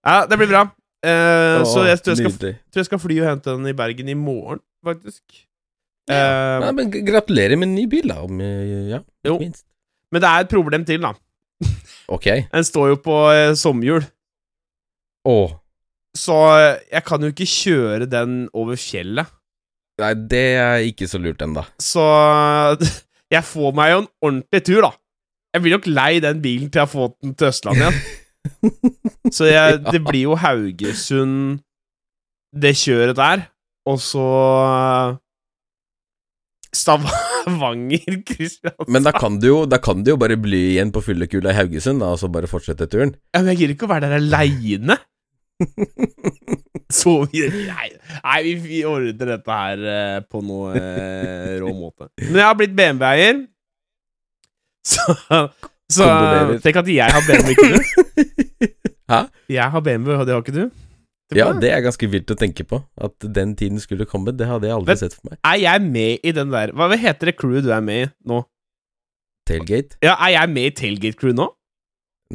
Ja, 0.04 0.26
det 0.28 0.38
blir 0.38 0.50
bra. 0.52 0.66
Uh, 1.04 1.62
oh, 1.62 1.66
så 1.68 1.84
jeg 1.88 2.00
tror 2.04 2.16
jeg, 2.16 2.32
skal, 2.32 2.56
tror 2.72 2.82
jeg 2.82 2.88
skal 2.90 3.00
fly 3.00 3.18
og 3.22 3.28
hente 3.30 3.52
den 3.52 3.68
i 3.68 3.76
Bergen 3.76 4.10
i 4.12 4.16
morgen, 4.16 4.60
faktisk. 4.86 5.24
Ja. 6.08 6.20
Eh, 6.20 6.64
Nei, 6.64 6.72
men 6.76 6.92
gratulerer 7.08 7.60
med 7.60 7.70
en 7.70 7.76
ny 7.76 7.84
bil, 7.92 8.08
da. 8.12 8.22
Om, 8.24 8.40
ja, 8.92 9.00
Jo. 9.28 9.38
minst. 9.40 9.66
men 10.12 10.24
det 10.24 10.30
er 10.30 10.44
et 10.44 10.52
problem 10.52 10.86
til, 10.88 11.04
da. 11.04 11.14
Ok. 12.12 12.28
Den 12.56 12.68
står 12.68 12.94
jo 12.94 13.00
på 13.04 13.18
eh, 13.32 13.54
sommerhjul. 13.60 14.04
Oh. 15.28 15.56
Så 16.16 16.36
jeg 16.92 17.04
kan 17.08 17.24
jo 17.24 17.32
ikke 17.32 17.48
kjøre 17.48 18.06
den 18.12 18.50
over 18.54 18.76
fjellet. 18.80 19.32
Nei, 20.02 20.14
det 20.30 20.46
er 20.58 20.88
ikke 20.88 21.08
så 21.10 21.22
lurt 21.22 21.42
ennå. 21.46 21.64
Så 21.82 22.04
jeg 23.34 23.46
får 23.46 23.76
meg 23.78 23.94
jo 23.94 24.02
en 24.04 24.12
ordentlig 24.26 24.64
tur, 24.66 24.82
da. 24.88 24.92
Jeg 25.54 25.62
blir 25.62 25.76
nok 25.76 25.90
lei 25.92 26.12
den 26.24 26.42
bilen 26.42 26.70
til 26.72 26.82
jeg 26.82 26.88
har 26.88 26.94
fått 26.94 27.18
den 27.22 27.36
til 27.38 27.52
Østlandet 27.52 27.90
igjen. 27.90 28.04
Så 29.38 29.48
jeg, 29.48 29.78
det 29.86 30.02
blir 30.04 30.26
jo 30.26 30.36
Haugesund, 30.36 31.62
det 32.54 32.74
kjøret 32.76 33.16
der, 33.16 33.46
og 33.88 34.02
så 34.04 34.26
Stavanger, 36.74 38.18
Kristiansand 38.28 38.92
Men 38.92 39.06
da 39.08 39.14
kan, 39.16 39.38
du 39.40 39.48
jo, 39.48 39.58
da 39.70 39.80
kan 39.84 40.04
du 40.04 40.12
jo 40.14 40.20
bare 40.20 40.38
bli 40.42 40.60
igjen 40.74 40.92
på 40.94 41.04
fyllekula 41.06 41.54
i 41.54 41.58
Haugesund, 41.62 42.04
da, 42.04 42.12
og 42.14 42.22
så 42.22 42.30
bare 42.34 42.50
fortsette 42.52 42.90
turen. 42.92 43.16
Ja, 43.34 43.42
Men 43.42 43.54
jeg 43.54 43.64
gidder 43.64 43.76
ikke 43.78 43.88
å 43.88 43.94
være 43.94 44.10
der 44.10 44.20
aleine. 44.20 45.00
Så 47.00 47.14
vi 47.32 47.42
Nei, 47.50 47.90
nei 48.24 48.38
vi, 48.46 48.54
vi 48.62 48.80
ordner 48.86 49.34
dette 49.34 49.58
her 49.58 49.84
eh, 49.96 50.20
på 50.30 50.42
noe 50.46 50.74
eh, 50.78 51.56
rå 51.64 51.72
måte. 51.74 52.10
Men 52.22 52.38
jeg 52.42 52.46
har 52.50 52.58
blitt 52.60 52.76
BMW-eier, 52.78 53.44
så, 54.84 55.16
så 55.92 56.08
Tenk 56.64 56.82
at 56.84 56.90
jeg 56.92 57.16
har 57.16 57.24
BMW, 57.28 57.54
ikke 57.56 57.70
du. 57.74 57.80
Hæ? 59.12 59.20
Jeg 59.52 59.70
har 59.74 59.84
BMW, 59.86 60.18
og 60.20 60.26
det 60.28 60.36
har 60.36 60.44
ikke 60.44 60.56
du. 60.58 60.66
Ja, 61.34 61.48
det 61.58 61.72
er 61.74 61.82
ganske 61.82 62.08
vilt 62.12 62.30
å 62.30 62.38
tenke 62.38 62.66
på. 62.68 62.78
At 63.02 63.16
den 63.36 63.56
tiden 63.58 63.80
skulle 63.82 64.06
komme, 64.10 64.36
det 64.38 64.46
hadde 64.50 64.70
jeg 64.70 64.76
aldri 64.76 64.94
Men- 64.94 65.00
sett 65.02 65.16
for 65.18 65.32
meg. 65.32 65.40
Er 65.50 65.58
jeg 65.64 65.82
med 65.88 66.28
i 66.28 66.34
den 66.36 66.52
der 66.54 66.74
Hva 66.78 66.92
heter 66.94 67.32
det 67.32 67.38
crewet 67.40 67.66
du 67.66 67.72
er 67.74 67.82
med 67.82 68.04
i 68.06 68.12
nå? 68.30 68.44
Tailgate? 69.50 69.98
Ja, 70.06 70.14
Er 70.24 70.36
jeg 70.38 70.54
med 70.54 70.70
i 70.70 70.76
Tailgate 70.78 71.20
Crew 71.20 71.34
nå? 71.36 71.50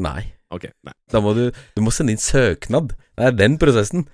Nei. 0.02 0.26
Ok, 0.52 0.66
nei. 0.84 0.94
Da 1.12 1.20
må 1.20 1.34
du 1.36 1.46
Du 1.76 1.82
må 1.84 1.92
sende 1.92 2.12
inn 2.14 2.20
søknad. 2.20 2.94
Det 3.18 3.26
er 3.30 3.36
den 3.36 3.56
prosessen. 3.60 4.06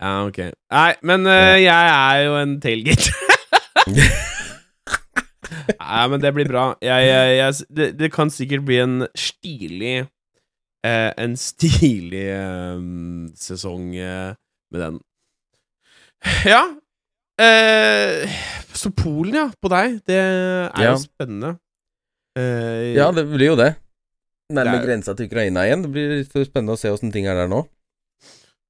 Ja, 0.00 0.26
ok. 0.28 0.38
Nei, 0.72 0.90
men 1.08 1.24
eh, 1.30 1.56
jeg 1.64 1.92
er 1.92 2.24
jo 2.26 2.34
en 2.40 2.56
tailgate. 2.60 3.12
Nei, 5.76 6.02
men 6.10 6.20
det 6.22 6.32
blir 6.36 6.48
bra. 6.50 6.64
Jeg, 6.84 7.06
jeg, 7.06 7.36
jeg, 7.38 7.66
det, 7.78 7.86
det 8.00 8.10
kan 8.14 8.30
sikkert 8.32 8.64
bli 8.66 8.78
en 8.82 8.96
stilig 9.18 9.94
uh, 10.02 11.10
En 11.22 11.36
stilig 11.38 12.26
um, 12.34 13.28
sesong 13.38 13.92
uh, 13.94 14.34
med 14.74 14.82
den. 14.82 14.98
Ja. 16.48 16.62
Så 18.76 18.90
Polen, 18.96 19.34
ja. 19.36 19.46
På 19.62 19.70
deg. 19.72 19.98
Det 20.08 20.16
er 20.18 20.70
Ja. 20.82 20.92
jo 20.94 21.00
spennende. 21.02 21.54
Ja, 22.36 23.10
det 23.16 23.26
blir 23.30 23.52
jo 23.52 23.56
det. 23.60 23.74
Nærme 24.52 24.80
grensa 24.84 25.14
til 25.16 25.28
Ukraina 25.30 25.64
igjen. 25.66 25.84
Det 25.86 25.90
blir 25.92 26.44
spennende 26.48 26.74
å 26.76 26.80
se 26.80 26.90
åssen 26.92 27.12
ting 27.14 27.28
er 27.28 27.36
der 27.38 27.48
nå. 27.52 27.62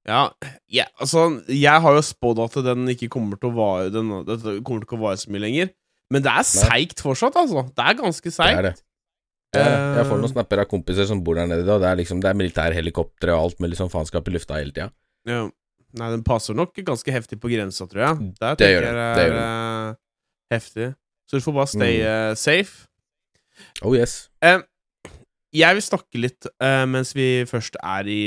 Ja, 0.07 0.31
yeah, 0.71 0.87
altså 1.03 1.43
Jeg 1.51 1.81
har 1.83 1.97
jo 1.97 2.03
spådd 2.07 2.39
at 2.45 2.55
den 2.65 2.87
ikke 2.93 3.09
kommer 3.11 3.41
til 3.43 3.51
å 3.51 3.57
vare 3.57 3.89
den, 3.91 4.13
Dette 4.29 4.53
kommer 4.63 4.85
til 4.87 4.99
å 4.99 5.03
vare 5.03 5.19
så 5.19 5.33
mye 5.35 5.43
lenger. 5.43 5.73
Men 6.15 6.23
det 6.23 6.31
er 6.31 6.45
seigt 6.47 7.01
fortsatt, 7.03 7.35
altså. 7.41 7.65
Det 7.75 7.83
er 7.83 7.97
ganske 7.99 8.23
Det 8.31 8.33
seigt. 8.37 8.59
er 8.61 8.63
det. 8.69 8.75
Jeg, 9.57 9.73
jeg 9.97 10.07
får 10.07 10.21
noen 10.21 10.31
snapper 10.31 10.61
av 10.63 10.69
kompiser 10.71 11.07
som 11.09 11.23
bor 11.25 11.35
der 11.39 11.47
nede, 11.51 11.65
og 11.73 11.81
det 11.83 11.89
er 11.91 11.97
liksom 11.99 12.21
Det 12.23 12.29
er 12.31 12.39
militærhelikoptre 12.39 13.35
og 13.35 13.43
alt 13.49 13.61
med 13.65 13.75
sånn 13.79 13.91
faenskap 13.91 14.29
i 14.29 14.35
lufta 14.37 14.59
hele 14.61 14.71
tida. 14.75 14.91
Ja. 15.27 15.49
Nei, 15.97 16.11
den 16.13 16.23
passer 16.27 16.55
nok 16.55 16.77
ganske 16.85 17.11
heftig 17.15 17.39
på 17.41 17.49
grensa, 17.51 17.87
tror 17.89 18.03
jeg. 18.05 18.31
Der 18.41 18.55
Det 18.61 18.69
gjør 18.75 18.87
den. 18.87 18.95
det, 18.95 19.07
det 19.09 19.17
det 19.17 19.27
gjør 19.33 19.43
eh, 19.43 19.95
heftig. 20.53 20.89
Så 21.27 21.39
du 21.41 21.47
får 21.47 21.55
bare 21.57 21.73
stay 21.73 21.95
Mm. 21.99 22.07
eh, 22.07 22.35
safe. 22.39 22.87
Oh 23.83 23.95
yes. 23.97 24.29
Eh, 24.45 24.61
jeg 25.57 25.79
vil 25.79 25.85
snakke 25.85 26.21
litt, 26.21 26.49
uh, 26.63 26.85
mens 26.91 27.13
vi 27.17 27.45
først 27.49 27.79
er 27.81 28.09
i, 28.11 28.21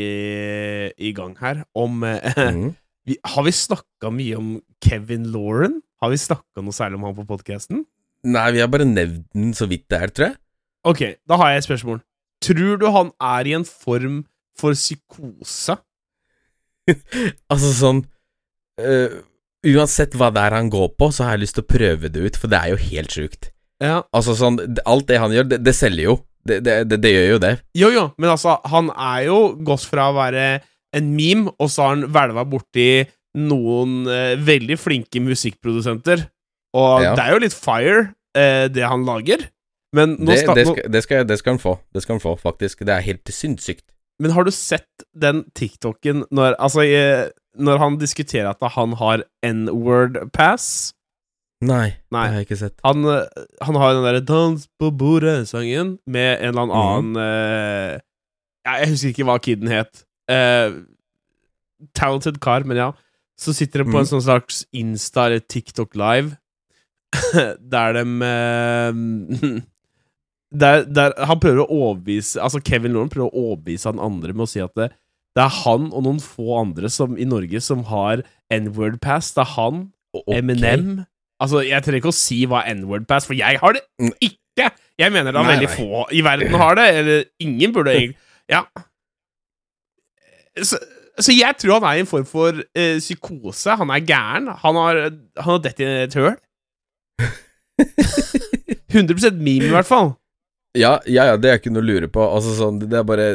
i 0.97 1.13
gang 1.15 1.35
her, 1.41 1.63
om 1.77 2.03
uh, 2.05 2.17
mm. 2.35 2.67
vi, 3.09 3.17
Har 3.33 3.45
vi 3.47 3.53
snakka 3.55 4.11
mye 4.13 4.39
om 4.39 4.51
Kevin 4.85 5.29
Lauren? 5.33 5.79
Har 6.01 6.13
vi 6.13 6.19
snakka 6.21 6.63
noe 6.63 6.75
særlig 6.75 6.99
om 6.99 7.09
han 7.09 7.17
på 7.17 7.27
podkasten? 7.29 7.83
Nei, 8.27 8.49
vi 8.55 8.61
har 8.63 8.71
bare 8.71 8.87
nevnt 8.87 9.27
den 9.35 9.53
så 9.55 9.67
vidt 9.69 9.87
det 9.91 9.99
er, 9.99 10.13
tror 10.13 10.29
jeg. 10.29 10.39
Ok, 10.87 11.01
da 11.27 11.37
har 11.39 11.53
jeg 11.53 11.61
et 11.61 11.67
spørsmål. 11.67 12.01
Tror 12.43 12.79
du 12.79 12.87
han 12.95 13.11
er 13.19 13.47
i 13.47 13.55
en 13.57 13.67
form 13.67 14.23
for 14.59 14.77
psykose? 14.77 15.79
Altså 17.51 17.69
sånn 17.77 17.99
uh, 18.81 19.19
Uansett 19.67 20.15
hva 20.17 20.31
det 20.33 20.41
er 20.41 20.55
han 20.55 20.71
går 20.71 20.87
på, 20.97 21.09
så 21.13 21.27
har 21.27 21.35
jeg 21.35 21.43
lyst 21.43 21.57
til 21.59 21.65
å 21.65 21.69
prøve 21.69 22.09
det 22.09 22.23
ut, 22.23 22.39
for 22.39 22.49
det 22.49 22.57
er 22.57 22.71
jo 22.71 22.79
helt 22.79 23.13
sjukt. 23.13 23.49
Ja. 23.83 23.99
Altså 24.15 24.33
sånn 24.39 24.57
Alt 24.87 25.09
det 25.11 25.19
han 25.21 25.35
gjør, 25.35 25.49
det, 25.51 25.59
det 25.67 25.75
selger 25.75 26.05
jo. 26.07 26.15
Det, 26.49 26.59
det, 26.65 26.75
det, 26.89 26.97
det 27.03 27.11
gjør 27.13 27.27
jo 27.35 27.39
det. 27.45 27.53
Jo, 27.77 27.89
jo, 27.93 28.03
men 28.17 28.33
altså, 28.33 28.57
han 28.71 28.89
er 28.95 29.27
jo 29.29 29.39
gått 29.67 29.85
fra 29.89 30.09
å 30.09 30.17
være 30.17 30.47
en 30.97 31.11
meme, 31.13 31.51
og 31.61 31.69
så 31.69 31.85
har 31.85 31.95
han 31.95 32.07
hvelva 32.09 32.43
borti 32.49 32.89
noen 33.37 34.07
eh, 34.09 34.33
veldig 34.41 34.77
flinke 34.81 35.21
musikkprodusenter. 35.21 36.25
Og 36.77 37.03
Ja. 37.05 37.13
det 37.17 37.23
er 37.27 37.35
jo 37.35 37.43
litt 37.45 37.53
fire, 37.57 37.99
eh, 38.37 38.65
det 38.73 38.83
han 38.89 39.05
lager. 39.05 39.45
Men, 39.93 40.17
nå 40.19 40.29
Det, 40.33 40.39
skal, 40.43 40.57
skal, 41.01 41.23
det 41.25 41.37
skal 41.39 41.55
han 41.55 41.61
få. 41.61 41.75
Det 41.93 42.03
skal 42.03 42.17
han 42.17 42.21
få, 42.21 42.35
faktisk. 42.37 42.83
Det 42.85 42.93
er 42.93 43.05
helt 43.05 43.29
sinnssykt. 43.33 43.85
men 44.21 44.31
har 44.35 44.43
du 44.43 44.51
sett 44.51 45.05
den 45.15 45.45
TikToken 45.55 46.25
når 46.35 46.55
Altså, 46.59 46.81
eh, 46.83 47.29
når 47.57 47.77
han 47.79 47.97
diskuterer 47.97 48.49
at 48.51 48.73
han 48.75 48.93
har 48.99 49.23
N-word 49.45 50.31
pass? 50.33 50.93
Nei, 51.61 51.97
Nei. 52.11 52.21
det 52.23 52.31
har 52.33 52.37
jeg 52.39 52.45
ikke 52.47 52.57
sett. 52.61 52.75
Han, 52.85 53.03
eh, 53.03 53.25
han 53.67 53.75
har 53.75 53.93
den 53.93 54.03
derre 54.05 54.21
'Dans 54.23 54.67
på 54.79 54.91
bordet'-sangen 54.95 55.97
med 56.07 56.39
en 56.39 56.53
eller 56.53 56.65
Mhm. 56.65 56.71
annen 56.71 57.11
mm. 57.11 57.17
uh, 57.17 57.99
Jeg 58.65 58.87
husker 58.89 59.09
ikke 59.11 59.25
hva 59.27 59.39
kiden 59.43 59.67
het. 59.67 60.03
Uh, 60.29 60.85
talented 61.93 62.39
kar, 62.39 62.63
men 62.63 62.77
ja. 62.77 62.91
Så 63.37 63.53
sitter 63.53 63.83
de 63.83 63.91
på 63.91 63.97
en 63.99 64.05
Mhm. 64.05 64.11
sånn 64.11 64.23
slags 64.23 64.65
Insta- 64.73 65.25
eller 65.27 65.39
TikTok 65.39 65.95
Live, 65.95 66.37
der 67.73 67.93
de 67.93 68.03
uh, 68.23 69.59
der, 70.51 70.83
der 70.85 71.13
Han 71.25 71.39
prøver 71.39 71.63
å 71.65 71.69
overbevise 71.69 72.37
Altså 72.41 72.59
Kevin 72.63 72.93
Lauren 72.93 73.09
prøver 73.09 73.29
å 73.31 73.43
overbevise 73.53 73.85
han 73.89 73.99
andre 73.99 74.33
med 74.33 74.45
å 74.45 74.49
si 74.49 74.59
at 74.59 74.73
det, 74.75 74.91
det 75.35 75.43
er 75.43 75.55
han 75.63 75.91
og 75.93 76.03
noen 76.03 76.19
få 76.21 76.59
andre 76.61 76.89
som, 76.89 77.17
i 77.17 77.25
Norge 77.25 77.59
som 77.61 77.83
har 77.85 78.23
N-word 78.51 78.99
pass. 79.01 79.31
Det 79.33 79.41
er 79.41 79.53
han 79.55 79.91
okay. 80.13 80.39
Eminem 80.39 81.05
Altså, 81.39 81.61
jeg 81.63 81.83
trenger 81.85 82.01
ikke 82.01 82.11
å 82.11 82.17
si 82.19 82.41
hva 82.51 82.65
N-word 82.73 83.05
pass, 83.07 83.25
for 83.29 83.33
jeg 83.37 83.59
har 83.61 83.73
det 83.77 83.81
Mm. 84.01 84.11
ikke! 84.21 84.69
Jeg 84.99 85.11
mener 85.15 85.31
da 85.31 85.43
veldig 85.47 85.69
få 85.71 86.01
i 86.11 86.19
verden 86.25 86.51
har 86.59 86.75
det, 86.75 86.87
eller 86.99 87.23
ingen 87.39 87.71
burde 87.73 87.93
egentlig 87.95 88.17
Ja. 88.51 88.63
Så, 90.59 90.75
så 91.21 91.31
jeg 91.31 91.55
tror 91.61 91.77
han 91.79 91.85
er 91.87 91.99
i 91.99 92.03
en 92.03 92.09
form 92.09 92.25
for 92.27 92.57
uh, 92.59 92.97
psykose. 92.99 93.75
Han 93.79 93.89
er 93.93 94.01
gæren. 94.03 94.47
Han 94.63 94.75
har, 94.75 94.99
han 95.37 95.51
har 95.53 95.61
dett 95.63 95.79
i 95.79 95.87
et 96.03 96.17
høl. 96.17 96.35
100% 98.91 99.37
meme, 99.39 99.67
i 99.69 99.73
hvert 99.73 99.87
fall. 99.87 100.13
Ja, 100.77 100.97
ja, 101.09 101.25
ja, 101.31 101.37
det 101.39 101.49
er 101.51 101.59
ikke 101.59 101.71
noe 101.73 101.83
å 101.83 101.87
lure 101.89 102.09
på. 102.11 102.23
Altså 102.25 102.55
sånn, 102.57 102.79
det 102.83 102.97
er 102.99 103.05
bare 103.07 103.29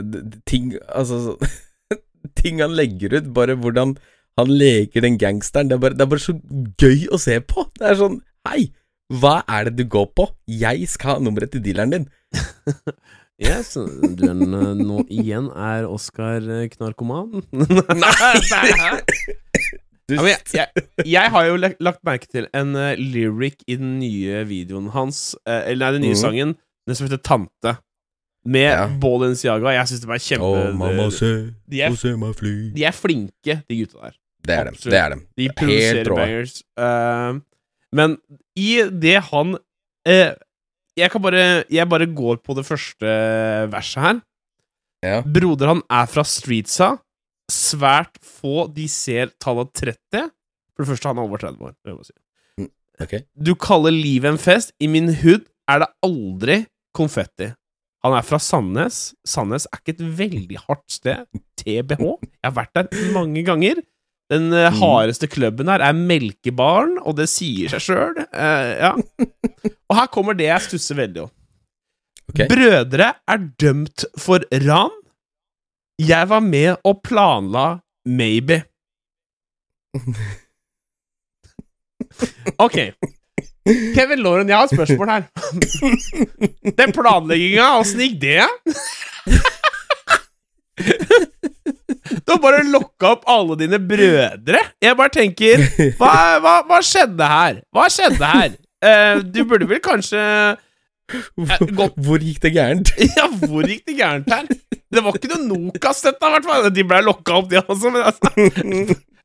ting 0.47 0.75
Altså 0.87 1.17
sånn 1.25 1.55
Ting 2.41 2.61
han 2.63 2.75
legger 2.79 3.17
ut, 3.19 3.27
bare 3.37 3.57
hvordan 3.59 3.97
han 4.41 4.51
leker 4.51 5.05
den 5.05 5.19
gangsteren. 5.21 5.71
Det 5.71 5.77
er, 5.77 5.83
bare, 5.83 5.97
det 5.97 6.05
er 6.05 6.11
bare 6.11 6.25
så 6.25 6.37
gøy 6.81 7.07
å 7.15 7.21
se 7.23 7.39
på. 7.41 7.69
Det 7.79 7.91
er 7.91 8.01
sånn 8.01 8.21
Hei, 8.45 8.69
hva 9.13 9.39
er 9.49 9.69
det 9.69 9.79
du 9.79 9.87
går 9.89 10.11
på? 10.17 10.27
Jeg 10.51 10.89
skal 10.93 11.17
ha 11.17 11.23
nummeret 11.23 11.55
til 11.55 11.63
dealeren 11.65 11.95
din. 11.95 12.09
Yes, 13.43 13.73
du 13.75 14.21
er 14.29 14.37
nå 14.39 15.01
igjen 15.11 15.49
er 15.59 15.89
Oskar 15.91 16.45
eh, 16.47 16.69
knarkoman. 16.71 17.43
Du, 20.05 20.19
Ja, 20.19 20.25
jeg, 20.29 20.41
jeg, 20.53 20.83
jeg 21.09 21.31
har 21.33 21.47
jo 21.49 21.55
lagt, 21.57 21.79
lagt 21.81 22.03
merke 22.05 22.29
til 22.29 22.45
en 22.53 22.75
uh, 22.77 22.91
lyric 23.01 23.63
i 23.65 23.79
den 23.81 23.95
nye 24.03 24.43
videoen 24.45 24.91
hans, 24.93 25.33
uh, 25.49 25.63
eller 25.65 25.87
nei, 25.87 25.93
den 25.97 26.05
nye 26.05 26.13
mm. 26.13 26.21
sangen, 26.21 26.53
den 26.85 26.99
som 26.99 27.07
heter 27.09 27.23
Tante, 27.25 27.73
med 28.45 28.69
Ja. 28.69 28.83
Balenciaga. 29.01 29.73
Jeg 29.73 29.89
syns 29.89 30.03
det 30.05 30.11
var 30.11 30.21
kjempe 30.21 30.51
Oh, 30.51 30.69
mamma, 30.77 31.09
se, 31.09 31.31
de, 31.65 31.81
er, 31.81 31.97
se 31.97 32.13
meg 32.21 32.37
fly. 32.37 32.53
de 32.77 32.85
er 32.85 32.93
flinke, 32.93 33.57
de 33.65 33.81
gutta 33.81 34.03
der. 34.03 34.21
Det 34.45 34.57
er 34.57 34.69
dem. 34.69 34.77
Det 34.77 34.99
er 34.99 35.15
dem. 35.15 35.23
De 35.39 35.49
produserer 35.57 36.11
bangers. 36.11 36.59
Uh, 36.79 37.41
men 37.95 38.19
i 38.59 38.83
det 38.91 39.17
han 39.31 39.57
uh, 39.57 40.33
Jeg 40.99 41.11
kan 41.11 41.23
bare 41.23 41.65
Jeg 41.73 41.89
bare 41.89 42.07
går 42.07 42.43
på 42.45 42.57
det 42.59 42.67
første 42.67 43.15
verset 43.73 44.03
her. 44.03 44.21
Ja. 45.05 45.21
Broder 45.23 45.75
han 45.75 45.83
er 45.93 46.07
fra 46.11 46.25
streetsa. 46.27 46.95
Svært 47.53 48.17
få 48.25 48.69
de 48.73 48.87
ser 48.89 49.33
tallet 49.43 49.73
30. 49.77 50.31
For 50.75 50.85
det 50.85 50.91
første, 50.91 51.11
han 51.11 51.19
er 51.19 51.27
over 51.29 51.43
30 51.43 51.67
år. 51.67 51.75
det 51.85 51.93
må 51.93 52.01
jeg 52.03 52.11
si. 52.11 52.71
Okay. 53.03 53.21
Du 53.35 53.55
kaller 53.59 53.95
livet 53.95 54.31
en 54.31 54.39
fest. 54.41 54.73
I 54.81 54.89
min 54.91 55.11
hood 55.23 55.45
er 55.71 55.83
det 55.83 55.91
aldri 56.07 56.61
konfetti. 56.95 57.51
Han 58.05 58.15
er 58.15 58.25
fra 58.27 58.39
Sandnes. 58.43 59.15
Sandnes 59.27 59.67
er 59.71 59.81
ikke 59.81 59.97
et 59.97 60.05
veldig 60.19 60.61
hardt 60.67 60.87
sted. 60.93 61.25
TBH. 61.61 62.05
Jeg 62.05 62.45
har 62.45 62.55
vært 62.59 62.75
der 62.77 63.13
mange 63.15 63.45
ganger. 63.47 63.81
Den 64.33 64.53
eh, 64.57 64.71
Mm. 64.73 64.79
hardeste 64.81 65.27
klubben 65.29 65.69
her 65.69 65.83
er 65.85 65.93
Melkebaren, 65.93 66.97
og 67.05 67.17
det 67.19 67.27
sier 67.29 67.69
seg 67.75 67.81
sjøl. 67.85 68.15
ja. 68.33 68.95
Og 69.91 69.97
her 69.99 70.07
kommer 70.13 70.33
det 70.39 70.47
jeg 70.49 70.65
stusser 70.65 70.97
veldig 70.97 71.27
om. 71.27 71.31
Okay. 72.33 72.49
Brødre 72.49 73.11
er 73.29 73.43
dømt 73.61 74.07
for 74.19 74.41
ran. 74.65 74.95
Jeg 76.01 76.29
var 76.29 76.41
med 76.41 76.77
og 76.85 77.03
planla 77.05 77.67
Maybe. 78.09 78.63
Ok. 82.59 82.79
Kevin 83.95 84.19
Lauren, 84.25 84.49
jeg 84.49 84.57
har 84.57 84.65
et 84.65 84.75
spørsmål 84.75 85.09
her. 85.09 85.29
Den 86.81 86.93
planlegginga, 86.97 87.69
åssen 87.81 88.01
gikk 88.05 88.19
det? 88.25 88.49
Du 92.25 92.35
har 92.35 92.41
bare 92.43 92.63
lokka 92.69 93.15
opp 93.15 93.23
alle 93.33 93.57
dine 93.63 93.79
brødre. 93.81 94.61
Jeg 94.85 94.97
bare 94.99 95.13
tenker 95.15 95.63
Hva, 95.99 96.11
hva, 96.45 96.55
hva 96.69 96.81
skjedde 96.85 97.29
her? 97.31 97.63
Hva 97.73 97.87
skjedde 97.93 98.29
her? 98.35 98.55
Uh, 98.85 99.23
du 99.25 99.41
burde 99.49 99.65
vel 99.71 99.81
kanskje 99.81 100.21
Hvor, 101.37 101.65
godt. 101.79 101.97
hvor 102.05 102.21
gikk 102.25 102.43
det 102.45 102.53
gærent? 102.57 102.93
Ja, 103.19 103.29
hvor 103.49 103.65
gikk 103.69 103.87
det 103.89 103.97
gærent 103.99 104.29
her? 104.33 104.45
Det 104.95 105.03
var 105.05 105.17
ikke 105.17 105.33
noe 105.33 105.49
Nokas, 105.49 106.03
dette, 106.05 106.21
i 106.29 106.35
hvert 106.37 106.47
fall. 106.49 106.69
De 106.77 106.85
ble 106.87 107.01
lokka 107.07 107.39
opp, 107.41 107.49
de 107.51 107.61
også, 107.63 107.91
men 107.95 108.05
altså 108.05 108.31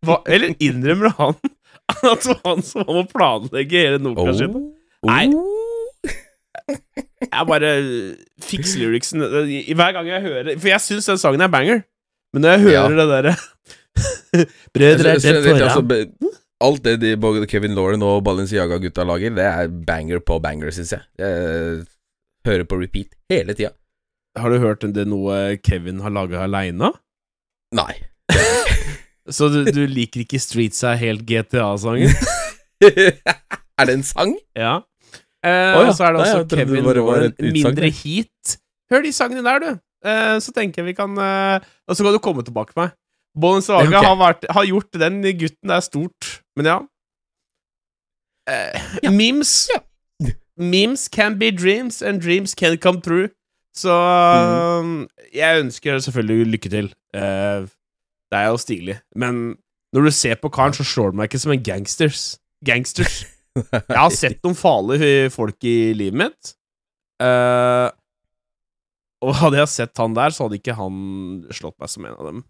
hva, 0.07 0.21
Eller 0.31 0.55
innrømmer 0.63 1.15
han 1.19 1.35
at 1.89 2.21
det 2.21 2.29
var 2.35 2.41
han 2.45 2.59
som 2.61 2.83
var 2.85 2.93
med 2.93 3.01
å 3.01 3.09
planlegge 3.09 3.79
hele 3.81 3.99
Nokas-skipet? 4.03 4.67
Nei. 5.09 5.23
Jeg 7.23 7.45
bare 7.49 7.69
Fiks 8.45 8.75
lyricsen 8.77 9.23
Hver 9.23 9.93
gang 9.95 10.07
jeg 10.09 10.21
hører 10.23 10.51
For 10.59 10.69
jeg 10.69 10.83
syns 10.83 11.07
den 11.09 11.17
sangen 11.21 11.41
er 11.41 11.49
banger, 11.51 11.81
men 12.33 12.45
når 12.45 12.55
jeg 12.55 12.65
hører 12.67 12.99
det 12.99 13.07
derre 13.13 13.35
Brødre 14.75 15.15
Altså, 15.15 15.31
er 15.31 15.39
rett 15.39 15.47
foran 15.47 15.63
altså, 15.65 16.35
alt 16.59 16.83
det 16.83 16.95
de, 17.01 17.13
både 17.19 17.47
Kevin 17.47 17.75
Lauren 17.75 18.03
og 18.03 18.23
Balenciaga-gutta 18.27 19.05
lager, 19.07 19.31
det 19.35 19.45
er 19.47 19.71
banger 19.87 20.19
på 20.19 20.39
banger, 20.43 20.71
syns 20.75 20.91
jeg. 20.91 21.05
Jeg 21.19 21.85
hører 22.47 22.65
på 22.67 22.79
repeat 22.81 23.15
hele 23.31 23.55
tida. 23.55 23.71
Har 24.37 24.51
du 24.51 24.59
hørt 24.61 24.83
det 24.83 25.07
noe 25.09 25.57
Kevin 25.63 26.03
har 26.03 26.13
laga 26.13 26.43
aleine? 26.45 26.91
Nei. 27.75 27.93
Så 29.35 29.49
du, 29.53 29.63
du 29.71 29.83
liker 29.87 30.25
ikke 30.25 30.39
Streets 30.41 30.83
er 30.83 30.99
helt 30.99 31.25
GTA-sangen? 31.29 32.11
er 33.79 33.85
det 33.87 33.93
en 33.93 34.05
sang? 34.05 34.35
Ja. 34.57 34.79
Eh, 35.45 35.51
oh, 35.51 35.83
ja. 35.83 35.87
Og 35.87 35.93
så 35.95 36.07
er 36.07 36.15
det 36.15 36.23
også 36.23 36.39
Nei, 36.39 36.47
det 36.49 36.57
Kevin 36.59 36.87
Lauren, 36.87 37.35
Mindre 37.39 37.91
sang. 37.91 37.99
Heat. 38.01 38.55
Hør 38.91 39.05
de 39.05 39.11
sangene 39.15 39.43
der, 39.45 39.61
du. 39.63 39.69
Eh, 40.05 40.37
så 40.39 40.53
tenker 40.55 40.79
jeg 40.81 40.85
vi 40.93 40.95
kan 40.95 41.17
eh, 41.19 41.59
Og 41.89 41.95
så 41.97 42.05
kan 42.05 42.13
du 42.15 42.19
komme 42.23 42.43
tilbake 42.47 42.71
med 42.75 42.85
meg. 42.87 42.95
Balenciaga 43.39 43.83
Ja, 43.83 43.99
okay. 43.99 44.07
har, 44.07 44.15
vært, 44.19 44.45
har 44.55 44.65
gjort 44.65 44.95
den 44.99 45.21
gutten 45.37 45.69
der 45.73 45.83
stort, 45.85 46.29
men 46.57 46.65
ja. 46.69 46.77
Eh, 48.49 49.11
Memes 49.11 49.69
Memes 50.57 51.07
can 51.07 51.37
be 51.39 51.51
dreams, 51.51 52.01
and 52.01 52.19
dreams 52.21 52.53
can 52.55 52.77
come 52.77 52.99
true. 53.01 53.29
Så 53.75 53.93
Mm. 54.83 55.07
jeg 55.33 55.59
ønsker 55.63 55.99
selvfølgelig 56.03 56.47
lykke 56.51 56.69
til. 56.69 56.87
Uh, 57.15 57.63
det 58.31 58.35
er 58.41 58.47
jo 58.49 58.57
stilig. 58.57 58.97
Men 59.15 59.55
når 59.93 60.01
du 60.09 60.11
ser 60.11 60.35
på 60.35 60.49
karen, 60.51 60.73
så 60.73 60.83
slår 60.83 61.11
det 61.11 61.15
meg 61.15 61.29
ikke 61.29 61.39
som 61.39 61.51
en 61.51 61.63
gangsters. 61.63 62.39
Gangsters. 62.65 63.21
Jeg 63.89 63.97
har 63.97 64.09
sett 64.11 64.43
noen 64.43 64.55
farlige 64.55 65.29
folk 65.31 65.63
i 65.63 65.93
livet 65.93 66.13
mitt. 66.19 66.51
Eh, 67.23 67.87
Og 69.25 69.35
hadde 69.41 69.59
jeg 69.59 69.71
sett 69.71 69.99
han 69.99 70.15
der, 70.15 70.31
så 70.31 70.45
hadde 70.45 70.59
ikke 70.59 70.77
han 70.77 70.95
slått 71.55 71.75
meg 71.81 71.91
som 71.91 72.07
en 72.07 72.15
av 72.15 72.29
dem. 72.29 72.43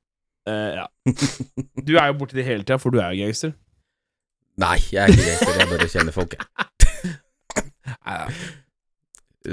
Uh, 0.50 0.72
ja. 0.82 0.86
Du 1.88 1.96
er 1.98 2.12
jo 2.12 2.20
borti 2.22 2.38
det 2.38 2.46
hele 2.48 2.66
tida, 2.66 2.78
for 2.82 2.94
du 2.94 3.02
er 3.02 3.16
jo 3.16 3.26
gangster. 3.26 3.56
Nei, 4.60 4.78
jeg 4.92 5.02
er 5.02 5.14
ikke 5.14 5.26
gangster, 5.26 5.58
jeg 5.58 5.72
bare 5.72 5.90
kjenner 5.96 6.16
folk. 6.16 6.38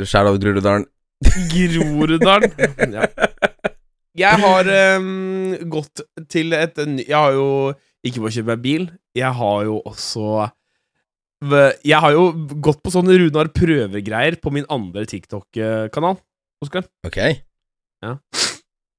Skjær 0.02 0.28
av 0.32 0.38
Groruddalen. 0.42 0.86
Groruddalen. 1.52 2.52
Ja. 2.92 3.08
Jeg 4.16 4.40
har 4.40 4.68
um, 4.96 5.56
gått 5.72 6.00
til 6.32 6.54
et 6.56 6.78
nytt 6.88 7.08
Jeg 7.08 7.16
har 7.16 7.34
jo 7.36 7.48
ikke 8.06 8.22
bare 8.22 8.32
kjøpt 8.36 8.48
meg 8.48 8.62
bil, 8.62 8.86
jeg 9.16 9.32
har 9.40 9.64
jo 9.66 9.80
også 9.88 10.46
Jeg 11.84 12.00
har 12.04 12.14
jo 12.14 12.28
gått 12.64 12.80
på 12.84 12.92
sånne 12.94 13.16
Runar 13.20 13.50
prøvegreier 13.52 14.38
på 14.40 14.52
min 14.54 14.68
andre 14.72 15.04
TikTok-kanal, 15.10 16.16
Oskar. 16.66 16.88
Ok. 17.06 17.20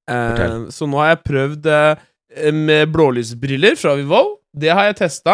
Eh, 0.08 0.16
Fortell. 0.32 0.70
så 0.72 0.86
nå 0.88 1.02
har 1.02 1.10
jeg 1.10 1.18
prøvd 1.28 1.66
eh, 1.68 2.52
med 2.56 2.94
blålysbriller 2.96 3.74
fra 3.76 3.92
Vivo. 4.00 4.38
Det 4.56 4.70
har 4.72 4.86
jeg 4.88 4.96
testa 5.02 5.34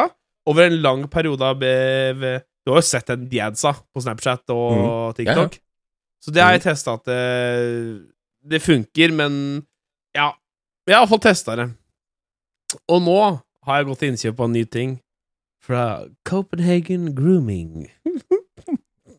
over 0.49 0.65
en 0.65 0.79
lang 0.81 1.03
periode 1.13 1.45
av 1.45 1.61
Du 1.61 2.71
har 2.71 2.79
jo 2.79 2.81
sett 2.81 3.11
den 3.11 3.27
Diadsa 3.29 3.75
på 3.93 4.01
Snapchat 4.01 4.49
og 4.49 5.13
TikTok. 5.13 5.59
Så 6.25 6.33
det 6.33 6.41
har 6.41 6.55
jeg 6.55 6.63
testa 6.65 6.95
at 6.97 7.05
det, 7.05 7.19
det 8.49 8.63
funker, 8.65 9.13
men 9.13 9.35
ja 10.17 10.31
Jeg 10.87 10.95
har 10.95 11.03
iallfall 11.03 11.21
testa 11.21 11.59
det. 11.61 11.69
Og 12.89 13.05
nå 13.05 13.19
har 13.67 13.77
jeg 13.77 13.91
gått 13.91 14.01
til 14.01 14.13
innkjøp 14.15 14.41
av 14.41 14.49
en 14.49 14.57
ny 14.57 14.63
ting 14.65 14.95
fra 15.63 15.83
Copenhagen 16.27 17.11
Grooming. 17.13 17.91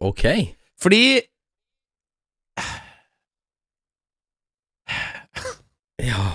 Ok. 0.05 0.27
Fordi 0.83 1.23
Ja. 6.05 6.29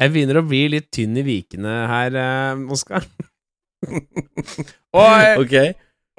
Jeg 0.00 0.12
begynner 0.14 0.40
å 0.40 0.46
bli 0.46 0.64
litt 0.72 0.88
tynn 0.94 1.16
i 1.20 1.24
vikene 1.26 1.72
her, 1.90 2.16
eh, 2.16 2.62
Oskar. 2.72 3.04
og, 4.96 5.42
Ok. 5.42 5.56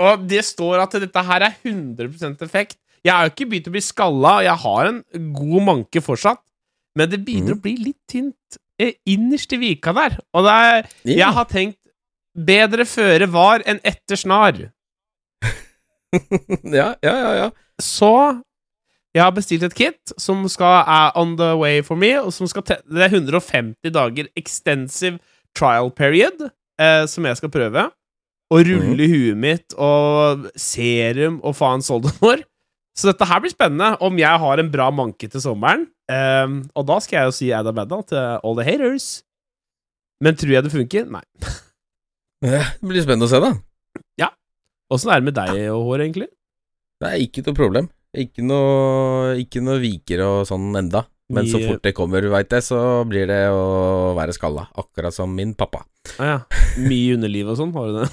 og 0.04 0.26
det 0.30 0.44
står 0.46 0.84
at 0.84 0.98
dette 1.02 1.24
her 1.26 1.48
er 1.48 1.56
100 1.64 2.44
effekt. 2.46 2.78
Jeg 3.04 3.12
har 3.12 3.28
jo 3.28 3.34
ikke 3.34 3.50
begynt 3.52 3.68
å 3.68 3.74
bli 3.74 3.84
skalla, 3.84 4.36
og 4.40 4.46
jeg 4.46 4.62
har 4.64 4.90
en 4.90 5.00
god 5.36 5.66
manke 5.68 6.04
fortsatt, 6.04 6.40
men 6.96 7.10
det 7.12 7.24
begynner 7.26 7.58
mm. 7.58 7.60
å 7.60 7.64
bli 7.64 7.74
litt 7.90 8.00
tynt 8.08 8.60
eh, 8.80 8.94
innerst 9.10 9.56
i 9.58 9.60
vika 9.60 9.92
der. 9.98 10.20
Og 10.38 10.48
er, 10.48 10.88
jeg 11.08 11.34
har 11.36 11.50
tenkt 11.50 11.82
bedre 12.34 12.86
føre 12.90 13.28
var 13.32 13.66
enn 13.68 13.82
etter 13.84 14.20
snar. 14.20 14.62
ja, 16.80 16.94
ja, 17.04 17.16
ja, 17.18 17.34
ja. 17.42 17.50
Så 17.82 18.14
jeg 19.14 19.24
har 19.24 19.34
bestilt 19.36 19.66
et 19.66 19.76
kit 19.78 20.14
som 20.18 20.46
skal, 20.50 20.84
er 20.90 21.12
on 21.20 21.36
the 21.38 21.54
way 21.60 21.84
for 21.86 22.00
me, 22.00 22.16
og 22.20 22.34
som 22.34 22.50
skal 22.50 22.66
Det 22.66 23.04
er 23.06 23.14
150 23.14 23.94
dager 23.94 24.30
extensive 24.36 25.20
trial 25.56 25.92
period 25.92 26.50
eh, 26.82 27.06
som 27.06 27.26
jeg 27.26 27.38
skal 27.38 27.52
prøve. 27.54 27.90
Og 28.54 28.66
rulle 28.68 29.06
i 29.06 29.10
huet 29.10 29.38
mitt 29.38 29.74
og 29.82 30.50
serum 30.60 31.40
og 31.44 31.56
faen 31.58 31.82
oldemor. 31.90 32.44
Så 32.94 33.10
dette 33.10 33.26
her 33.26 33.42
blir 33.42 33.54
spennende 33.54 33.96
om 34.06 34.18
jeg 34.20 34.40
har 34.40 34.62
en 34.62 34.72
bra 34.74 34.92
manke 34.94 35.28
til 35.28 35.42
sommeren. 35.42 35.88
Ehm, 36.12 36.60
og 36.78 36.86
da 36.86 37.00
skal 37.02 37.18
jeg 37.18 37.26
jo 37.26 37.34
si 37.34 37.50
Ada 37.50 37.74
Badda 37.74 38.02
til 38.12 38.20
all 38.44 38.58
the 38.60 38.66
haters. 38.68 39.24
Men 40.22 40.38
tror 40.38 40.54
jeg 40.54 40.68
det 40.68 40.74
funker? 40.74 41.10
Nei. 41.10 41.26
Det 42.44 42.60
blir 42.84 43.00
spennende 43.00 43.26
å 43.26 43.32
se, 43.32 43.40
da. 43.40 43.54
Åssen 44.94 45.10
er 45.10 45.22
det 45.22 45.30
med 45.30 45.38
deg 45.38 45.60
og 45.74 45.88
hår, 45.88 46.04
egentlig? 46.06 46.30
Det 47.02 47.10
er 47.10 47.22
ikke 47.24 47.44
noe 47.48 47.58
problem. 47.58 47.88
Ikke 48.14 48.44
noe, 48.46 49.34
ikke 49.42 49.62
noe 49.66 49.80
viker 49.82 50.22
og 50.26 50.44
sånn 50.50 50.70
enda. 50.78 51.06
Men 51.34 51.48
så 51.50 51.58
fort 51.64 51.82
det 51.82 51.94
kommer, 51.98 52.22
veit 52.30 52.52
jeg, 52.54 52.62
så 52.68 52.78
blir 53.10 53.26
det 53.26 53.40
å 53.50 54.12
være 54.14 54.36
skalla. 54.36 54.68
Akkurat 54.78 55.16
som 55.16 55.32
min 55.34 55.56
pappa. 55.58 55.82
Ah, 56.22 56.28
ja. 56.28 56.66
Mye 56.84 57.16
underliv 57.16 57.50
og 57.50 57.58
sånn, 57.58 57.72
har 57.74 57.88
du 57.90 57.94
det? 58.04 58.10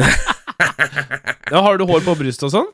ja, 1.52 1.60
har 1.62 1.78
du 1.78 1.84
hår 1.86 2.02
på 2.06 2.14
brystet 2.18 2.48
og 2.48 2.54
sånn? 2.56 2.70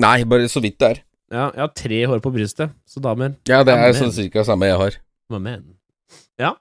Nei, 0.00 0.22
bare 0.28 0.48
så 0.50 0.62
vidt 0.64 0.78
det 0.80 0.90
er. 0.94 1.02
Ja, 1.34 1.48
jeg 1.56 1.62
har 1.64 1.72
tre 1.76 1.98
hår 2.10 2.22
på 2.24 2.32
brystet, 2.34 2.72
så 2.88 3.02
damer 3.04 3.34
Ja, 3.48 3.62
det 3.66 3.74
er 3.74 3.94
sånn 3.96 4.14
cirka 4.14 4.44
samme 4.46 4.68
jeg 4.70 4.78
har. 4.80 4.96
Man. 5.32 5.64
Ja. 6.40 6.54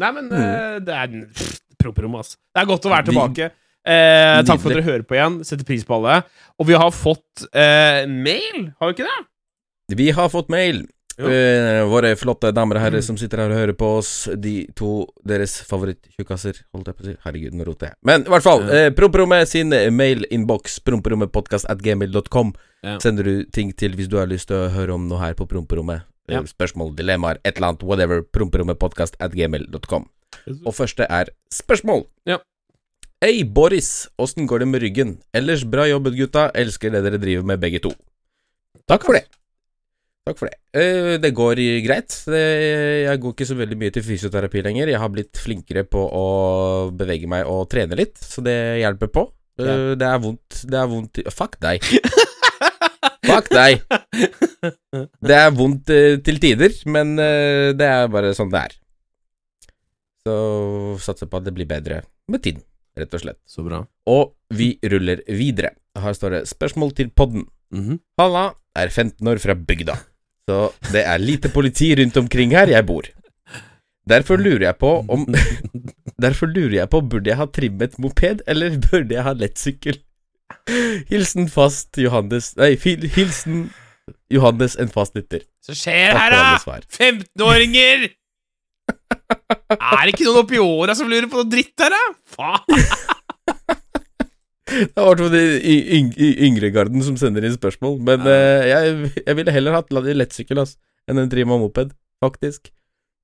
Nei, 0.00 0.10
men 0.16 0.28
Mm. 0.28 0.42
eh, 0.42 0.78
det 0.84 0.94
er 0.94 1.08
pff, 1.32 1.58
promperom, 1.78 2.16
ass. 2.18 2.36
Det 2.54 2.62
er 2.62 2.66
godt 2.66 2.84
å 2.86 2.90
være 2.92 3.08
tilbake. 3.10 3.50
Eh, 3.86 4.42
takk 4.44 4.60
for 4.60 4.70
at 4.70 4.76
dere 4.76 4.84
hører 4.84 5.02
på 5.06 5.14
igjen. 5.16 5.44
Setter 5.44 5.64
pris 5.64 5.84
på 5.84 5.94
alle. 5.96 6.22
Og 6.58 6.66
vi 6.66 6.74
har 6.74 6.90
fått 6.90 7.46
eh, 7.54 8.06
mail, 8.06 8.72
har 8.80 8.88
vi 8.90 8.94
ikke 8.98 9.06
det? 9.08 9.26
Vi 9.96 10.10
har 10.10 10.28
fått 10.28 10.48
mail. 10.52 10.86
Eh, 11.18 11.82
våre 11.90 12.12
flotte 12.14 12.52
damer 12.54 12.76
og 12.76 12.82
herrer 12.82 13.00
Mm. 13.00 13.02
som 13.02 13.16
sitter 13.16 13.38
her 13.38 13.50
og 13.50 13.56
hører 13.58 13.72
på 13.74 13.86
oss. 13.98 14.28
De 14.38 14.68
to 14.76 15.06
deres 15.26 15.56
favoritttjukkaser, 15.66 16.60
holdt 16.74 16.86
jeg 16.86 16.94
på 16.96 17.02
å 17.02 17.06
si. 17.08 17.16
Herregud, 17.24 17.54
nå 17.58 17.64
roter 17.66 17.86
jeg. 17.88 17.94
Men 18.04 18.22
i 18.22 18.28
hvert 18.30 18.42
fall, 18.44 18.60
Ja. 18.68 18.86
eh, 18.86 18.90
Promperommet 18.90 19.48
sin 19.48 19.70
mailinnboks, 19.70 20.78
promperommetpodkast.gmail.com, 20.84 22.52
Ja. 22.84 22.98
sender 22.98 23.24
du 23.24 23.44
ting 23.46 23.72
til 23.72 23.96
hvis 23.96 24.06
du 24.08 24.16
har 24.18 24.26
lyst 24.26 24.46
til 24.48 24.56
å 24.56 24.70
høre 24.70 24.94
om 24.94 25.08
noe 25.08 25.18
her 25.18 25.34
på 25.34 25.48
Promperommet. 25.48 26.02
Eh, 26.28 26.34
Ja. 26.34 26.42
Spørsmål, 26.42 26.94
dilemmaer, 26.94 27.38
et 27.44 27.56
eller 27.56 27.68
annet, 27.72 27.82
whatever. 27.82 28.22
Promperommetpodkast.gmail.com. 28.22 30.08
Og 30.66 30.74
første 30.74 31.06
er 31.08 31.26
spørsmål. 31.50 32.06
Ja. 32.26 32.38
Hei, 33.18 33.42
Boris. 33.42 34.06
Åssen 34.22 34.46
går 34.46 34.62
det 34.62 34.66
med 34.70 34.82
ryggen? 34.84 35.16
Ellers 35.34 35.64
bra 35.66 35.88
jobbet, 35.88 36.14
gutta. 36.14 36.44
Elsker 36.54 36.92
det 36.94 37.00
dere 37.02 37.18
driver 37.18 37.48
med, 37.50 37.58
begge 37.58 37.80
to. 37.82 37.90
Takk 38.86 39.02
for 39.02 39.18
det. 39.18 39.24
Takk 40.28 40.38
for 40.38 40.46
det. 40.46 40.58
Uh, 40.76 41.16
det 41.18 41.32
går 41.34 41.58
greit. 41.82 42.14
Det, 42.30 42.42
jeg 43.08 43.20
går 43.24 43.34
ikke 43.34 43.48
så 43.48 43.56
veldig 43.58 43.78
mye 43.80 43.94
til 43.96 44.04
fysioterapi 44.06 44.62
lenger. 44.68 44.92
Jeg 44.92 45.02
har 45.02 45.10
blitt 45.10 45.40
flinkere 45.42 45.82
på 45.90 45.98
å 45.98 46.22
bevege 46.94 47.26
meg 47.32 47.50
og 47.50 47.66
trene 47.72 47.98
litt, 47.98 48.14
så 48.22 48.44
det 48.46 48.54
hjelper 48.84 49.10
på. 49.10 49.26
Uh, 49.58 49.66
Ja. 49.66 49.76
Det 49.98 50.06
er 50.06 50.22
vondt 50.22 50.60
Det 50.70 50.78
er 50.78 50.86
vondt 50.86 51.18
Fuck 51.34 51.58
deg. 51.64 51.82
Fuck 53.26 53.50
deg. 53.50 53.82
Det 55.18 55.40
er 55.42 55.50
vondt 55.58 55.90
uh, 55.90 56.14
til 56.22 56.38
tider, 56.46 56.70
men 56.86 57.16
det 57.18 57.90
er 57.90 58.06
bare 58.14 58.30
sånn 58.38 58.54
det 58.54 58.62
er. 58.68 58.78
Så 60.22 60.38
satser 61.02 61.26
på 61.26 61.42
at 61.42 61.50
det 61.50 61.58
blir 61.58 61.66
bedre 61.66 62.04
med 62.30 62.46
tiden, 62.46 62.62
rett 62.98 63.14
og 63.14 63.22
slett. 63.22 63.40
Så 63.48 63.64
bra. 63.66 63.82
Og 64.10 64.34
vi 64.54 64.72
ruller 64.82 65.22
videre. 65.26 65.74
Her 65.98 66.14
står 66.14 66.30
det 66.30 66.42
'Spørsmål 66.48 66.94
til 66.94 67.10
podden'. 67.10 67.48
Mhm. 67.72 68.00
Halla, 68.18 68.54
er 68.76 68.88
15 68.88 69.26
år 69.28 69.38
fra 69.38 69.54
bygda. 69.54 69.98
Så 70.48 70.72
det 70.92 71.04
er 71.04 71.18
lite 71.18 71.48
politi 71.52 71.94
rundt 71.94 72.16
omkring 72.16 72.50
her 72.56 72.66
jeg 72.66 72.86
bor. 72.86 73.02
Derfor 74.08 74.38
lurer 74.40 74.70
jeg 74.70 74.78
på 74.78 75.04
om 75.08 75.26
Derfor 76.24 76.46
lurer 76.46 76.78
jeg 76.80 76.88
på 76.90 77.00
Burde 77.00 77.28
jeg 77.28 77.36
ha 77.36 77.46
trimmet 77.46 77.98
moped, 77.98 78.40
eller 78.46 78.78
burde 78.90 79.14
jeg 79.14 79.22
ha 79.26 79.34
lettsykkel? 79.36 79.98
Hilsen 81.10 81.48
fast 81.52 81.98
Johannes 82.00 82.54
Nei, 82.56 82.76
hilsen 82.80 83.68
Johannes, 84.32 84.76
en 84.80 84.88
fast 84.88 85.14
lytter. 85.16 85.42
Så 85.64 85.74
skjer 85.76 86.14
det 86.14 86.20
her, 86.20 86.32
da? 86.32 86.80
15-åringer! 86.96 88.08
Er 89.48 90.02
det 90.04 90.12
ikke 90.14 90.26
noen 90.28 90.42
oppi 90.42 90.58
åra 90.60 90.94
som 90.98 91.08
lurer 91.10 91.28
på 91.30 91.40
noe 91.40 91.48
dritt 91.48 91.80
her, 91.80 91.94
da? 91.94 92.02
Faen! 92.36 92.62
Det 94.68 95.00
har 95.00 95.14
vært 95.16 95.32
de 95.32 95.40
yngre 95.96 95.96
yng- 95.96 96.40
yngregarden 96.48 97.00
som 97.04 97.16
sender 97.16 97.46
inn 97.48 97.54
spørsmål, 97.56 97.94
men 98.04 98.20
Ja. 98.20 98.34
eh, 98.34 98.66
jeg, 98.68 99.12
jeg 99.26 99.36
ville 99.38 99.54
heller 99.54 99.72
hatt 99.78 99.88
lettsykkel 99.90 100.60
altså, 100.60 100.76
enn 101.08 101.18
en 101.22 101.30
trimma 101.32 101.56
moped, 101.58 101.94
faktisk. 102.20 102.68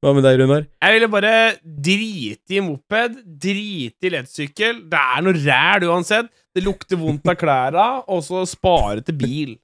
Hva 0.05 0.15
med 0.17 0.25
deg, 0.25 0.39
Runar? 0.41 0.65
Jeg 0.85 0.95
ville 0.97 1.09
bare 1.13 1.35
drite 1.65 2.57
i 2.57 2.61
moped, 2.65 3.21
drite 3.41 4.09
i 4.09 4.13
lettsykkel. 4.13 4.83
Det 4.89 5.01
er 5.01 5.23
noe 5.25 5.37
ræl 5.37 5.87
uansett. 5.89 6.29
Det 6.55 6.65
lukter 6.65 6.97
vondt 7.01 7.29
av 7.29 7.37
klæra, 7.41 7.87
og 8.09 8.21
så 8.25 8.43
spare 8.49 9.01
til 9.05 9.17
bil. 9.17 9.55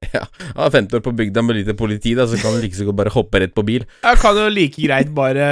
Ja, 0.14 0.24
15 0.70 0.96
år 0.96 1.02
på 1.04 1.12
bygda 1.12 1.42
med 1.44 1.58
lite 1.58 1.74
politi, 1.76 2.14
da, 2.16 2.24
så 2.28 2.38
kan 2.40 2.54
du 2.56 2.62
like 2.62 2.76
så 2.76 2.86
godt 2.88 2.98
bare 3.02 3.12
hoppe 3.14 3.40
rett 3.42 3.52
på 3.56 3.64
bil. 3.68 3.84
Jeg 4.04 4.20
kan 4.22 4.38
jo 4.38 4.46
like 4.52 4.80
greit 4.80 5.10
bare 5.16 5.48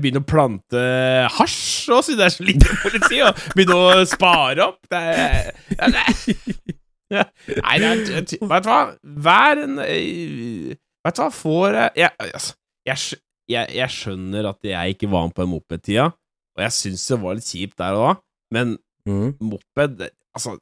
begynne 0.00 0.20
å 0.20 0.26
plante 0.28 0.82
hasj 1.38 1.88
òg, 1.96 2.02
siden 2.04 2.20
det 2.20 2.26
er 2.28 2.34
så 2.34 2.46
lite 2.46 2.76
politi, 2.82 3.20
og 3.24 3.40
begynne 3.56 3.78
å 3.80 4.04
spare 4.08 4.66
opp. 4.68 4.82
Det 4.92 5.00
er, 5.00 5.50
ja, 5.72 5.88
det 5.94 6.02
er 6.02 6.20
ja. 7.16 7.22
Nei, 7.62 7.76
det 7.80 7.88
er 7.88 7.98
Vet 8.50 8.64
du 8.66 8.68
hva? 8.68 8.78
Vær 9.26 9.60
en 9.62 9.76
Vet 9.78 11.14
du 11.16 11.22
hva, 11.22 11.28
får 11.30 11.76
jeg 11.78 12.02
jeg, 12.02 12.30
altså, 12.34 13.18
jeg, 13.46 13.76
jeg 13.78 13.94
skjønner 13.94 14.48
at 14.50 14.66
jeg 14.66 14.96
ikke 14.96 15.10
var 15.12 15.28
med 15.28 15.36
på 15.36 15.44
en 15.46 15.52
mopedtida, 15.54 16.08
og 16.56 16.64
jeg 16.66 16.74
syns 16.74 17.04
det 17.12 17.18
var 17.22 17.38
litt 17.38 17.46
kjipt 17.46 17.78
der 17.80 17.94
og 17.98 18.08
da, 18.10 18.16
men 18.58 18.76
Mm. 19.06 19.36
moped 19.38 20.00
Altså 20.34 20.56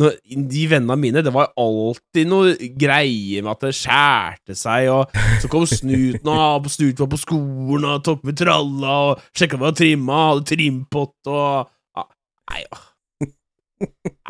når, 0.00 0.16
De 0.50 0.64
vennene 0.70 0.96
mine, 0.98 1.22
det 1.22 1.32
var 1.34 1.52
alltid 1.60 2.26
noe 2.26 2.54
greie 2.80 3.42
med 3.44 3.52
at 3.52 3.66
det 3.68 3.74
skjærte 3.78 4.56
seg, 4.58 4.88
og 4.90 5.14
så 5.42 5.50
kom 5.52 5.66
snuten, 5.70 6.30
og 6.30 6.66
snuten 6.72 7.04
var 7.04 7.12
på 7.12 7.20
skolen, 7.22 7.86
og 7.92 8.02
tok 8.06 8.24
med 8.26 8.40
tralla, 8.40 8.96
og 9.10 9.22
sjekka 9.36 9.58
jeg 9.58 9.62
var 9.62 9.78
trimma, 9.78 10.18
hadde 10.32 10.48
trimpott, 10.50 11.30
og 11.30 11.70
ah, 12.00 12.10
Nei, 12.50 12.64
ja. 12.66 12.82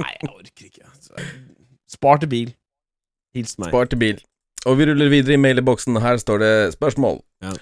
Nei, 0.04 0.12
jeg 0.20 0.30
orker 0.30 0.68
ikke. 0.68 0.92
Så, 1.00 1.26
Spar 1.94 2.20
til 2.20 2.30
bil. 2.30 2.54
Hils 3.34 3.56
meg. 3.58 3.72
Spar 3.72 3.88
til 3.90 4.00
bil. 4.00 4.20
Og 4.68 4.78
vi 4.78 4.88
ruller 4.88 5.10
videre 5.12 5.36
i 5.36 5.40
mailboksen. 5.40 5.98
Her 6.00 6.18
står 6.20 6.40
det 6.40 6.52
spørsmål. 6.74 7.20
Ja. 7.44 7.52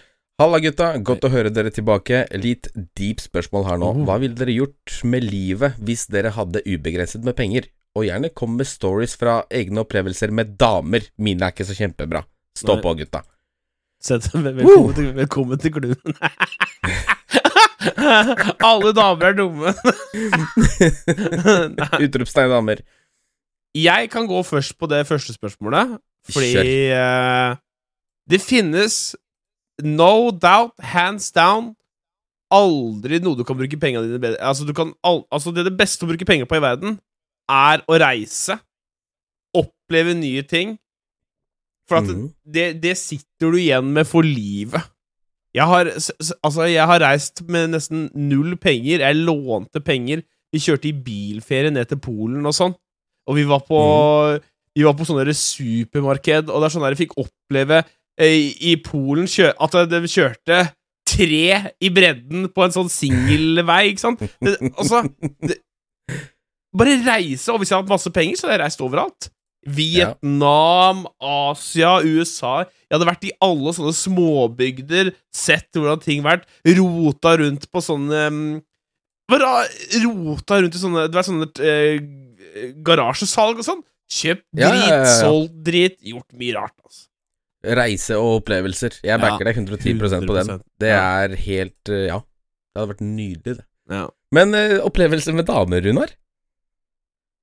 Halla, 0.40 0.58
gutta. 0.62 0.92
Godt 1.04 1.26
å 1.26 1.30
høre 1.32 1.52
dere 1.54 1.72
tilbake. 1.74 2.24
Litt 2.38 2.70
deep 2.98 3.22
spørsmål 3.22 3.66
her 3.68 3.80
nå. 3.82 3.90
Oh. 3.92 4.02
Hva 4.08 4.18
ville 4.22 4.38
dere 4.38 4.54
gjort 4.54 4.98
med 5.08 5.26
livet 5.26 5.78
hvis 5.82 6.06
dere 6.12 6.32
hadde 6.36 6.64
ubegrenset 6.66 7.26
med 7.26 7.36
penger? 7.38 7.68
Og 7.92 8.06
gjerne 8.06 8.30
kom 8.32 8.54
med 8.56 8.68
stories 8.68 9.14
fra 9.20 9.42
egne 9.52 9.82
opplevelser 9.84 10.32
med 10.32 10.54
damer. 10.60 11.04
Mine 11.20 11.44
er 11.44 11.52
ikke 11.52 11.66
så 11.68 11.76
kjempebra. 11.76 12.22
Stå 12.56 12.76
Nei. 12.76 12.84
på, 12.84 12.94
gutta. 13.02 13.20
Sett, 14.02 14.28
velkommen, 14.34 14.94
til, 14.96 15.10
velkommen 15.16 15.60
til 15.60 15.74
klubben. 15.76 16.16
Alle 18.70 18.92
damer 18.96 19.28
er 19.28 19.36
dumme. 19.36 19.74
Utropstegn 22.06 22.50
damer. 22.52 22.82
jeg 23.74 24.10
kan 24.12 24.26
gå 24.26 24.42
først 24.42 24.78
på 24.78 24.86
det 24.86 25.06
første 25.06 25.32
spørsmålet, 25.32 25.96
fordi 26.32 26.92
uh, 26.92 27.56
det 28.30 28.40
finnes 28.40 29.16
no 29.82 30.30
doubt, 30.30 30.76
hands 30.78 31.32
down, 31.32 31.72
aldri 32.52 33.18
noe 33.22 33.36
du 33.36 33.44
kan 33.48 33.56
bruke 33.56 33.78
pengene 33.80 34.04
dine 34.06 34.20
bedre 34.20 34.36
Altså, 34.44 34.66
du 34.68 34.74
kan 34.76 34.92
al 35.08 35.22
altså 35.32 35.54
det, 35.56 35.64
det 35.64 35.72
beste 35.72 36.04
å 36.04 36.10
bruke 36.10 36.26
penger 36.28 36.44
på 36.44 36.58
i 36.58 36.62
verden, 36.62 36.98
er 37.50 37.82
å 37.88 37.98
reise. 38.02 38.58
Oppleve 39.56 40.14
nye 40.18 40.44
ting. 40.48 40.76
For 41.90 42.00
at 42.00 42.08
mm. 42.08 42.26
det, 42.54 42.66
det 42.82 42.96
sitter 43.00 43.52
du 43.52 43.60
igjen 43.60 43.88
med 43.94 44.08
for 44.08 44.26
livet. 44.26 44.84
Jeg 45.52 45.68
har, 45.68 45.90
altså, 45.92 46.64
jeg 46.70 46.86
har 46.88 47.02
reist 47.02 47.42
med 47.52 47.74
nesten 47.74 48.06
null 48.16 48.56
penger. 48.60 49.04
Jeg 49.04 49.18
lånte 49.20 49.82
penger. 49.84 50.22
Vi 50.52 50.60
kjørte 50.62 50.88
i 50.88 50.96
bilferie 50.96 51.72
ned 51.72 51.90
til 51.90 52.00
Polen 52.00 52.46
og 52.48 52.56
sånn. 52.56 52.76
Og 53.28 53.36
vi 53.38 53.44
var 53.46 53.62
på 53.66 53.80
Vi 54.72 54.86
var 54.86 54.94
på 54.96 55.04
sånne 55.04 55.34
supermarked, 55.36 56.48
og 56.48 56.62
det 56.62 56.64
er 56.64 56.72
sånn 56.72 56.84
der 56.86 56.94
jeg 56.94 57.02
fikk 57.02 57.18
oppleve 57.20 57.82
eh, 58.16 58.54
i 58.56 58.78
Polen 58.80 59.26
at 59.28 59.74
de 59.90 60.00
kjørte 60.08 60.62
tre 61.12 61.58
i 61.76 61.90
bredden 61.92 62.46
på 62.48 62.64
en 62.64 62.72
sånn 62.72 62.88
singelvei, 62.88 63.90
ikke 63.90 64.00
sant? 64.00 64.22
Det, 64.40 64.54
altså 64.72 65.02
det, 65.44 65.58
Bare 66.76 66.96
reise. 67.04 67.52
Og 67.52 67.60
hvis 67.60 67.70
jeg 67.72 67.76
hadde 67.76 67.86
hatt 67.86 67.94
masse 67.94 68.12
penger, 68.14 68.38
så 68.38 68.48
hadde 68.48 68.58
jeg 68.58 68.64
reist 68.64 68.84
overalt. 68.84 69.30
Vietnam, 69.62 71.04
Asia, 71.22 72.00
USA 72.02 72.64
Jeg 72.64 72.96
hadde 72.96 73.06
vært 73.06 73.26
i 73.28 73.30
alle 73.46 73.70
sånne 73.76 73.92
småbygder, 73.94 75.12
sett 75.30 75.68
hvordan 75.78 76.02
ting 76.02 76.24
vært, 76.24 76.48
rota 76.66 77.36
rundt 77.38 77.68
på 77.70 77.82
sånne 77.84 78.24
Bare 79.30 79.52
rota 80.02 80.58
rundt 80.58 80.74
i 80.74 80.82
sånne 80.82 81.06
Det 81.06 81.14
var 81.14 81.28
sånne 81.28 81.46
eh, 81.62 82.02
garasjesalg 82.84 83.62
og 83.62 83.64
sånn. 83.68 83.84
Kjøpt 84.12 84.44
drit, 84.50 84.66
Ja, 84.66 84.72
ja, 84.74 84.98
ja, 85.06 85.14
solgt 85.22 85.54
drit, 85.64 85.94
gjort 86.04 86.28
mye 86.36 86.56
rart, 86.58 86.74
altså. 86.82 87.06
Reise 87.78 88.18
og 88.18 88.40
opplevelser. 88.40 88.98
Jeg 89.06 89.22
backer 89.22 89.46
deg 89.46 89.60
110% 89.62 90.26
på 90.26 90.36
den. 90.36 90.50
Det 90.82 90.90
er 90.90 91.36
helt 91.46 91.92
eh, 91.94 92.08
Ja. 92.10 92.18
Det 92.72 92.80
hadde 92.80 92.92
vært 92.94 93.04
nydelig, 93.06 93.54
det. 93.60 93.64
Ja. 93.92 94.04
Men 94.32 94.56
uh, 94.56 94.78
opplevelser 94.88 95.36
med 95.36 95.44
damer, 95.48 95.82
Runar? 95.84 96.12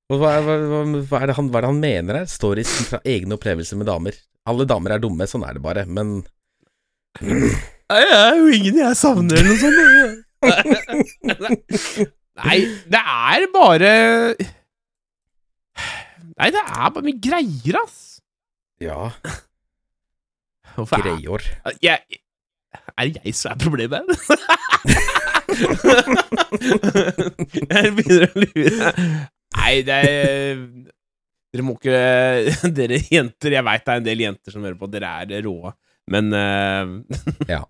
Hva, 0.09 0.41
hva, 0.41 0.41
hva, 0.41 0.81
hva, 1.05 1.19
er 1.21 1.29
det 1.29 1.35
han, 1.37 1.51
hva 1.53 1.59
er 1.59 1.63
det 1.65 1.69
han 1.69 1.81
mener 1.83 2.17
her? 2.17 2.25
Stories 2.29 2.69
fra 2.89 2.97
egne 3.05 3.35
opplevelser 3.37 3.77
med 3.77 3.85
damer. 3.91 4.13
Alle 4.49 4.65
damer 4.65 4.91
er 4.95 5.01
dumme, 5.03 5.27
sånn 5.29 5.45
er 5.45 5.53
det 5.53 5.61
bare, 5.61 5.83
men 5.85 6.23
Jeg 7.21 8.05
er 8.15 8.33
jo 8.39 8.47
ingen 8.55 8.79
jeg 8.81 8.95
savner, 8.97 9.37
eller 9.37 9.53
noe 9.53 9.61
sånt. 9.61 9.77
Nei, 12.39 12.57
det 12.89 13.01
er 13.03 13.45
bare 13.53 13.91
Nei, 16.39 16.47
det 16.55 16.61
er 16.63 16.89
bare 16.95 17.03
mye 17.05 17.19
greier, 17.21 17.75
ass. 17.83 17.97
Ja, 18.79 19.11
Hvorfor 20.77 20.95
er 20.95 21.01
greier. 21.19 21.43
jeg, 21.83 21.99
Er 22.95 23.03
det 23.11 23.19
jeg 23.27 23.35
som 23.35 23.51
er 23.51 23.59
problemet? 23.61 24.07
jeg 27.73 27.89
begynner 27.97 28.29
å 28.29 28.37
lure. 28.45 28.93
Nei, 29.59 29.81
det 29.85 29.95
er 29.99 30.63
Dere 31.49 31.65
må 31.65 31.73
ikke 31.77 31.99
Dere 32.77 32.99
jenter 33.09 33.55
Jeg 33.57 33.65
veit 33.65 33.85
det 33.85 33.93
er 33.93 34.01
en 34.01 34.07
del 34.07 34.19
jenter 34.25 34.51
som 34.53 34.63
hører 34.65 34.79
på. 34.79 34.89
Dere 34.91 35.09
er 35.25 35.43
rå. 35.45 35.57
Men 36.09 36.25
uh, 36.33 36.85
Ja. 37.49 37.63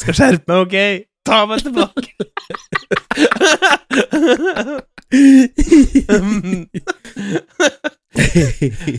Skal 0.00 0.16
skjerpe 0.18 0.48
meg, 0.50 0.58
ok? 0.66 0.76
Ta 1.24 1.36
meg 1.48 1.58
tilbake. 1.64 2.12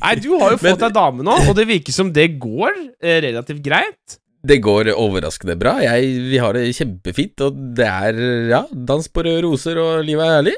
Nei, 0.02 0.13
du 0.24 0.30
har 0.39 0.54
jo 0.54 0.60
fått 0.62 0.82
deg 0.82 0.93
dame 0.95 1.26
nå, 1.26 1.36
og 1.50 1.54
det 1.58 1.65
virker 1.69 1.93
som 1.95 2.12
det 2.15 2.28
går 2.41 2.71
eh, 3.04 3.19
relativt 3.28 3.62
greit. 3.65 4.17
Det 4.45 4.60
går 4.63 4.91
overraskende 4.93 5.55
bra. 5.60 5.77
Jeg, 5.84 6.13
vi 6.29 6.39
har 6.41 6.55
det 6.58 6.67
kjempefint, 6.77 7.41
og 7.45 7.58
det 7.77 7.88
er 7.89 8.21
ja, 8.51 8.63
dans 8.71 9.10
på 9.10 9.25
røde 9.25 9.43
roser, 9.47 9.79
og 9.81 10.05
livet 10.05 10.25
er 10.27 10.38
herlig. 10.39 10.55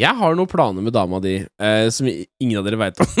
Jeg 0.00 0.18
har 0.18 0.34
noen 0.34 0.50
planer 0.50 0.82
med 0.82 0.94
dama 0.94 1.20
di 1.22 1.36
eh, 1.38 1.84
som 1.94 2.08
ingen 2.10 2.56
av 2.58 2.64
dere 2.66 2.80
veit 2.80 2.98
om. 3.02 3.12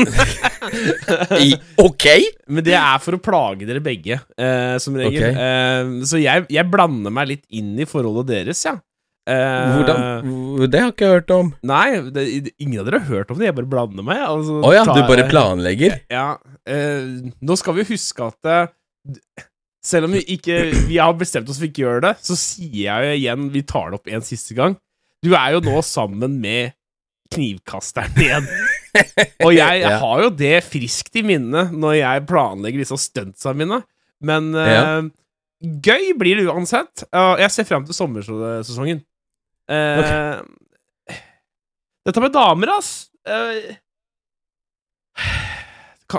Ok! 1.84 2.06
Men 2.50 2.64
det 2.66 2.74
er 2.74 2.98
for 3.02 3.14
å 3.14 3.20
plage 3.22 3.66
dere 3.68 3.82
begge, 3.84 4.16
eh, 4.34 4.74
som 4.82 4.96
regel. 4.98 5.20
Okay. 5.20 5.36
Eh, 5.38 5.92
så 6.08 6.18
jeg, 6.18 6.48
jeg 6.50 6.70
blander 6.72 7.14
meg 7.14 7.30
litt 7.30 7.44
inn 7.54 7.76
i 7.78 7.86
forholdet 7.86 8.32
deres, 8.32 8.64
ja. 8.66 8.74
Eh, 9.24 9.76
Hvordan 9.78 10.66
Det 10.68 10.80
har 10.80 10.90
jeg 10.90 10.94
ikke 10.96 11.12
hørt 11.14 11.30
om. 11.32 11.52
Nei, 11.64 11.86
det, 12.12 12.24
ingen 12.58 12.82
av 12.82 12.88
dere 12.90 13.00
har 13.04 13.20
hørt 13.20 13.30
om 13.32 13.38
det. 13.38 13.48
Jeg 13.48 13.56
bare 13.56 13.70
blander 13.70 14.04
meg. 14.06 14.20
altså, 14.26 14.58
Å 14.60 14.72
ja, 14.74 14.82
du 14.88 15.04
bare 15.08 15.28
planlegger? 15.30 16.00
Ja. 16.12 16.26
Eh, 16.68 17.30
nå 17.38 17.56
skal 17.60 17.78
vi 17.78 17.86
huske 17.94 18.28
at 18.32 18.50
eh, 18.50 18.66
selv 19.84 20.08
om 20.08 20.14
vi 20.16 20.22
ikke 20.36 20.60
Vi 20.88 20.96
har 21.00 21.12
bestemt 21.18 21.48
oss 21.50 21.58
for 21.60 21.68
ikke 21.68 21.82
å 21.82 21.86
gjøre 21.88 22.04
det, 22.06 22.14
så 22.24 22.36
sier 22.38 22.78
jeg 22.86 23.08
jo 23.08 23.18
igjen 23.18 23.50
Vi 23.52 23.64
tar 23.68 23.90
det 23.90 24.00
opp 24.00 24.10
en 24.10 24.24
siste 24.24 24.56
gang. 24.56 24.78
Du 25.24 25.32
er 25.36 25.54
jo 25.54 25.62
nå 25.64 25.78
sammen 25.86 26.38
med 26.40 26.74
knivkasteren 27.32 28.18
igjen. 28.20 28.48
Og 29.44 29.54
jeg 29.60 29.82
jeg 29.82 30.00
har 30.02 30.22
jo 30.22 30.30
det 30.36 30.54
friskt 30.66 31.16
i 31.18 31.24
minne 31.26 31.66
når 31.72 31.98
jeg 31.98 32.26
planlegger 32.28 32.84
disse 32.84 32.98
stuntsa 33.00 33.54
mine. 33.56 33.80
Men 34.24 34.52
uh, 34.54 35.08
gøy 35.60 36.12
blir 36.20 36.40
det 36.40 36.46
uansett. 36.52 37.06
Og 37.08 37.40
jeg 37.42 37.54
ser 37.54 37.68
frem 37.68 37.88
til 37.88 37.96
sommersesongen. 37.96 39.00
Eh, 39.72 40.44
Dette 42.04 42.20
med 42.20 42.34
damer, 42.36 42.74
ass 42.76 42.90
kan, 43.24 43.74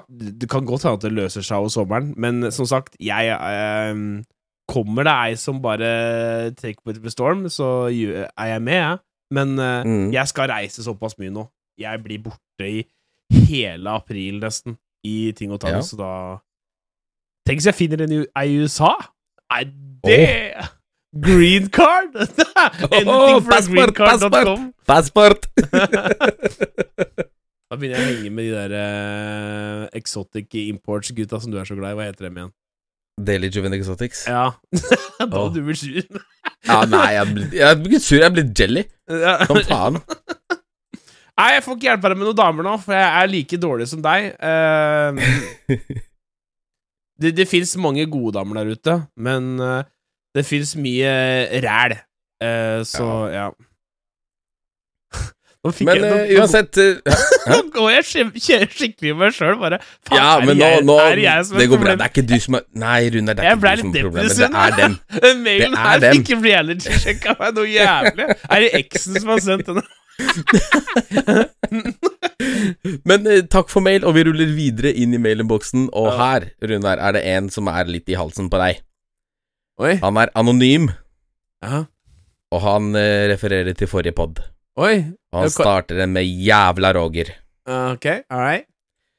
Det 0.10 0.50
kan 0.50 0.66
godt 0.66 0.84
hende 0.84 0.98
at 0.98 1.02
det 1.06 1.12
løser 1.14 1.42
seg 1.46 1.58
over 1.58 1.70
sommeren, 1.70 2.14
men 2.18 2.52
som 2.52 2.66
sagt, 2.66 2.96
jeg 3.00 3.28
eh, 3.30 4.24
Kommer 4.68 5.04
det 5.06 5.12
ei 5.14 5.36
som 5.38 5.60
bare 5.62 6.50
take 6.58 6.82
with 6.88 6.98
the 7.04 7.10
storm, 7.14 7.44
så 7.54 7.86
er 7.86 8.48
jeg 8.50 8.62
med, 8.66 8.74
jeg. 8.74 8.98
Men 9.32 9.60
eh, 9.60 9.84
Mm. 9.86 10.12
jeg 10.14 10.28
skal 10.28 10.50
reise 10.50 10.84
såpass 10.84 11.14
mye 11.20 11.30
nå. 11.30 11.44
Jeg 11.78 12.02
blir 12.04 12.18
borte 12.24 12.66
i 12.66 12.82
hele 13.46 13.90
april, 13.90 14.40
nesten, 14.42 14.78
i 15.06 15.32
ting 15.38 15.52
og 15.52 15.60
tang, 15.62 15.76
Ja. 15.76 15.82
så 15.82 15.98
da 15.98 16.38
Tenk 17.46 17.60
hvis 17.60 17.66
jeg 17.70 17.76
finner 17.78 18.02
en 18.04 18.12
i 18.12 18.26
ei 18.42 18.56
i 18.56 18.64
USA! 18.64 18.90
Er 19.54 19.66
det 20.04 20.66
Green 21.22 21.70
card! 21.70 22.16
Anything 22.92 23.06
for 23.46 23.84
a 23.84 23.90
passport, 23.94 24.60
Passport! 24.88 25.46
Da 27.76 27.80
begynner 27.82 28.00
jeg 28.00 28.08
å 28.08 28.12
henge 28.16 28.30
med 28.32 28.46
de 28.48 28.52
der 28.56 28.74
uh, 28.80 29.82
exotic 30.00 30.54
imports-gutta 30.62 31.42
som 31.44 31.52
du 31.52 31.58
er 31.60 31.68
så 31.68 31.76
glad 31.76 31.92
i. 31.92 31.98
Hva 32.00 32.06
heter 32.08 32.30
dem 32.30 32.38
igjen? 32.40 32.54
Daily 33.28 33.50
Juven 33.52 33.76
Exotics. 33.76 34.22
Ja. 34.32 34.46
da 35.20 35.42
oh. 35.42 35.50
du 35.52 35.60
blir 35.66 35.76
sur. 35.76 35.98
Ja, 36.64 36.78
nei, 36.88 37.10
jeg 37.18 37.34
blir, 37.34 37.50
jeg 37.60 37.82
blir 37.84 38.00
sur. 38.00 38.22
Jeg 38.22 38.32
blir 38.32 38.48
jelly. 38.56 38.86
Ja. 39.12 39.34
Som 39.50 39.60
faen. 39.68 40.00
Nei, 41.36 41.50
jeg 41.58 41.66
får 41.66 41.76
ikke 41.76 41.90
hjelpe 41.90 42.14
deg 42.14 42.22
med 42.22 42.30
noen 42.30 42.40
damer 42.40 42.64
nå, 42.70 42.78
for 42.80 42.96
jeg 42.96 43.12
er 43.12 43.32
like 43.34 43.60
dårlig 43.60 43.90
som 43.92 44.06
deg. 44.08 44.30
Uh, 44.40 45.76
det 47.26 47.36
det 47.36 47.50
fins 47.52 47.76
mange 47.84 48.08
gode 48.08 48.38
damer 48.38 48.62
der 48.62 48.72
ute, 48.72 49.00
men 49.20 49.58
uh, 49.60 49.82
det 50.32 50.48
fins 50.48 50.78
mye 50.80 51.12
ræl. 51.68 52.00
Uh, 52.40 52.88
så 52.88 53.10
ja. 53.36 53.50
Fikk 53.52 53.75
Men 55.66 56.04
eh, 56.06 56.36
uansett 56.38 56.78
eh, 56.78 57.02
nå 57.50 57.56
går 57.74 57.88
jeg 57.96 58.04
kjører 58.38 58.70
skikkelig 58.70 59.12
med 59.16 59.20
meg 59.24 59.34
sjøl, 59.34 59.56
bare. 59.62 59.80
Faen, 60.06 60.18
Ja, 60.20 60.28
men 60.46 60.54
nå, 60.62 60.68
nå 60.86 60.96
er 61.02 61.18
jeg 61.24 61.42
som 61.48 61.58
Det 61.58 61.66
går 61.72 61.80
bra. 61.82 61.96
Det 61.98 62.06
er 62.06 62.12
ikke 62.14 62.28
du 62.30 62.38
som 62.44 62.54
er 62.60 62.64
Nei, 62.86 63.00
Rune, 63.16 63.34
det 63.34 63.42
er 63.42 63.46
ikke 63.50 63.58
du 63.58 63.62
som 63.82 63.90
er 63.90 63.94
problemet. 64.06 64.38
Det 64.38 64.46
er 64.62 64.72
dem. 64.80 64.94
Den 65.26 65.38
mailen 65.48 65.74
er 65.74 65.82
her 65.90 65.98
dem. 66.06 66.14
fikk 66.22 66.30
reality-sjekka 66.46 67.30
meg 67.42 67.50
noe 67.58 67.66
jævlig. 67.72 68.26
Er 68.46 68.58
det 68.66 68.70
eksen 68.84 69.18
som 69.22 69.30
har 69.34 69.42
sendt 69.48 69.66
den? 69.72 69.82
Men 73.10 73.26
uh, 73.28 73.42
takk 73.52 73.68
for 73.74 73.82
mail, 73.84 74.06
og 74.08 74.14
vi 74.16 74.24
ruller 74.28 74.48
videre 74.56 74.92
inn 74.96 75.12
i 75.16 75.20
mailinnboksen. 75.22 75.90
Og 75.98 76.08
Ja. 76.12 76.16
her, 76.22 76.42
Runar, 76.64 76.98
er 77.02 77.12
det 77.18 77.24
en 77.36 77.50
som 77.52 77.68
er 77.72 77.86
litt 77.90 78.08
i 78.12 78.16
halsen 78.20 78.48
på 78.54 78.58
deg. 78.62 78.74
Oi. 79.82 79.96
Han 80.00 80.16
er 80.22 80.30
anonym, 80.40 80.86
Aha. 81.66 81.82
og 82.56 82.60
han 82.64 82.94
refererer 82.96 83.74
til 83.76 83.88
forrige 83.92 84.16
pod. 84.16 84.40
Oi. 84.76 84.96
Og 85.32 85.46
han 85.46 85.52
starter 85.54 86.02
den 86.04 86.12
med 86.16 86.28
'jævla 86.28 86.92
Roger'. 86.96 87.32
Uh, 87.68 87.96
ok, 87.96 88.06
all 88.30 88.42
right. 88.44 88.66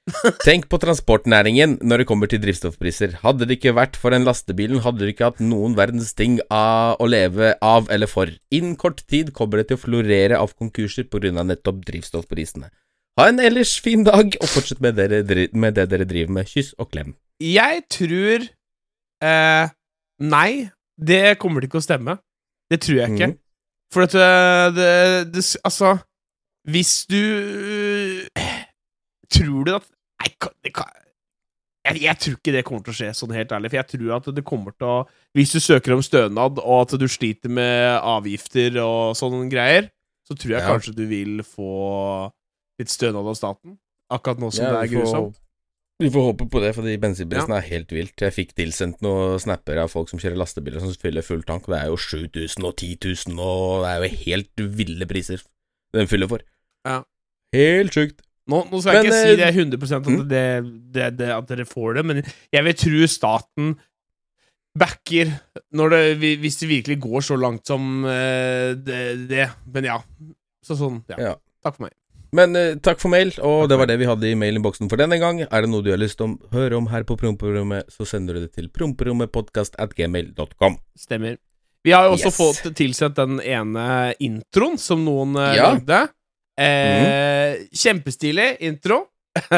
Tenk 0.46 0.68
på 0.70 0.78
transportnæringen 0.78 1.78
når 1.82 2.02
det 2.02 2.06
kommer 2.06 2.30
til 2.30 2.38
drivstoffpriser. 2.42 3.16
Hadde 3.24 3.46
det 3.48 3.56
ikke 3.58 3.74
vært 3.74 3.96
for 3.98 4.14
den 4.14 4.26
lastebilen, 4.26 4.78
hadde 4.84 5.02
du 5.02 5.10
ikke 5.10 5.32
hatt 5.32 5.40
noen 5.42 5.74
verdens 5.74 6.12
ting 6.14 6.38
av 6.52 7.00
å 7.02 7.08
leve 7.10 7.56
av 7.64 7.90
eller 7.90 8.06
for. 8.06 8.30
Innen 8.54 8.76
kort 8.78 9.02
tid 9.10 9.32
kommer 9.34 9.58
det 9.58 9.68
til 9.70 9.80
å 9.80 9.82
florere 9.82 10.38
av 10.38 10.54
konkurser 10.54 11.08
pga. 11.10 11.32
nettopp 11.42 11.82
drivstoffprisene. 11.88 12.70
Ha 13.18 13.28
en 13.32 13.40
ellers 13.40 13.80
fin 13.80 14.04
dag, 14.04 14.36
og 14.40 14.48
fortsett 14.52 14.80
med, 14.84 14.94
dere, 15.00 15.48
med 15.52 15.74
det 15.74 15.88
dere 15.90 16.04
driver 16.04 16.32
med. 16.38 16.46
Kyss 16.52 16.74
og 16.78 16.90
klem. 16.92 17.16
Jeg 17.40 17.82
tror 17.90 18.46
eh, 19.24 19.68
Nei, 20.20 20.70
det 20.96 21.38
kommer 21.40 21.60
til 21.60 21.70
ikke 21.72 21.80
å 21.80 21.84
stemme. 21.84 22.18
Det 22.70 22.80
tror 22.84 23.00
jeg 23.00 23.16
ikke. 23.16 23.32
Mhm. 23.32 23.40
For 23.94 24.06
at 24.06 24.12
det, 24.12 24.76
det, 24.76 25.34
det 25.34 25.44
Altså, 25.64 25.96
hvis 26.66 27.06
du 27.10 27.20
eh, 28.34 28.62
Tror 29.30 29.66
du 29.66 29.74
at 29.76 29.86
Nei, 30.22 30.32
det 30.64 30.72
kan 30.74 30.90
jeg, 31.86 32.00
jeg 32.02 32.18
tror 32.18 32.34
ikke 32.40 32.54
det 32.56 32.64
kommer 32.66 32.82
til 32.82 32.90
å 32.90 32.96
skje, 32.98 33.08
sånn 33.14 33.34
helt 33.36 33.52
ærlig. 33.54 33.70
For 33.70 33.78
jeg 33.78 33.88
tror 33.92 34.14
at 34.16 34.28
det 34.34 34.42
kommer 34.46 34.74
til 34.74 34.88
å 34.90 34.96
Hvis 35.38 35.52
du 35.54 35.60
søker 35.62 35.94
om 35.94 36.02
stønad, 36.02 36.58
og 36.58 36.80
at 36.82 36.96
du 36.98 37.06
sliter 37.10 37.52
med 37.52 38.00
avgifter 38.00 38.80
og 38.82 39.14
sånne 39.18 39.46
greier, 39.52 39.90
så 40.26 40.34
tror 40.34 40.56
jeg 40.56 40.64
Ja. 40.64 40.72
kanskje 40.72 40.96
du 40.96 41.04
vil 41.06 41.44
få 41.46 42.32
litt 42.80 42.90
stønad 42.90 43.22
av 43.22 43.36
staten. 43.38 43.78
Akkurat 44.10 44.38
nå 44.42 44.50
som 44.50 44.64
Ja, 44.64 44.72
det 44.74 44.90
er 44.90 44.94
grusomt. 44.96 45.38
Vi 45.96 46.10
får 46.12 46.26
håpe 46.26 46.44
på 46.52 46.60
det, 46.60 46.74
fordi 46.76 46.98
bensinprisen 47.00 47.54
er 47.56 47.68
helt 47.70 47.92
vilt. 47.94 48.20
Jeg 48.20 48.34
fikk 48.36 48.50
tilsendt 48.58 49.00
noen 49.04 49.40
snapper 49.40 49.78
av 49.80 49.88
folk 49.88 50.10
som 50.10 50.20
kjører 50.20 50.36
lastebiler 50.36 50.82
som 50.82 50.92
fyller 51.00 51.24
full 51.24 51.40
tank. 51.48 51.70
Det 51.72 51.78
er 51.78 51.88
jo 51.88 51.96
7000 51.96 52.68
og 52.68 52.74
10 52.74 52.98
000, 53.32 53.40
og 53.40 53.86
det 53.86 53.92
er 53.94 54.02
jo 54.04 54.18
helt 54.26 54.64
ville 54.76 55.08
priser 55.08 55.40
den 55.96 56.10
fyller 56.10 56.28
for. 56.28 56.44
Ja. 56.84 57.00
Helt 57.56 57.96
sjukt. 57.96 58.20
Nå, 58.46 58.60
nå 58.70 58.78
skal 58.82 59.00
jeg 59.00 59.06
Men, 59.06 59.08
ikke 59.08 59.16
eh, 59.16 59.30
si 59.32 59.40
det 59.40 59.48
100 59.56 59.96
at, 59.96 60.06
mm. 60.06 60.18
det, 60.30 60.46
det, 60.94 61.06
det, 61.18 61.30
at 61.34 61.48
dere 61.50 61.66
får 61.66 61.96
det, 61.98 62.04
men 62.06 62.20
jeg 62.52 62.66
vil 62.66 62.76
tro 62.78 63.08
staten 63.10 63.72
backer 64.76 65.32
hvis 66.20 66.60
det 66.60 66.68
virkelig 66.68 66.98
går 67.00 67.24
så 67.24 67.38
langt 67.40 67.66
som 67.66 68.04
eh, 68.04 68.76
det, 68.76 69.02
det. 69.32 69.48
Men 69.72 69.88
ja. 69.88 69.98
Så 70.66 70.76
sånn, 70.78 71.00
ja. 71.10 71.30
Ja. 71.30 71.34
Takk 71.64 71.78
for 71.78 71.88
meg. 71.88 71.96
Men 72.34 72.56
uh, 72.58 72.74
takk 72.82 72.98
for 73.02 73.08
mail, 73.12 73.30
og 73.44 73.68
det 73.70 73.76
var 73.78 73.86
det 73.90 73.98
vi 74.00 74.06
hadde 74.08 74.26
i 74.30 74.34
mailinnboksen 74.38 74.88
for 74.90 74.96
denne 75.00 75.18
gang. 75.22 75.36
Er 75.46 75.60
det 75.62 75.70
noe 75.70 75.82
du 75.84 75.90
har 75.92 76.00
lyst 76.00 76.16
til 76.18 76.26
å 76.32 76.36
høre 76.54 76.76
om 76.78 76.86
her 76.90 77.02
på 77.06 77.16
Promperommet, 77.20 77.84
så 77.92 78.02
sender 78.08 78.34
du 78.34 78.40
det 78.46 78.52
til 78.56 78.68
promperommetpodkastatgmail.com. 78.74 80.74
Stemmer. 80.98 81.34
Vi 81.86 81.92
har 81.94 82.04
jo 82.08 82.12
også 82.16 82.30
Yes. 82.32 82.36
fått 82.40 82.74
tilsendt 82.74 83.16
den 83.20 83.34
ene 83.40 84.14
introen 84.18 84.78
som 84.78 85.04
noen 85.06 85.36
uh, 85.38 85.54
Ja. 85.54 85.62
lagde. 85.74 86.08
Eh, 86.58 87.56
Kjempestilig 87.76 88.56
intro, 88.64 89.04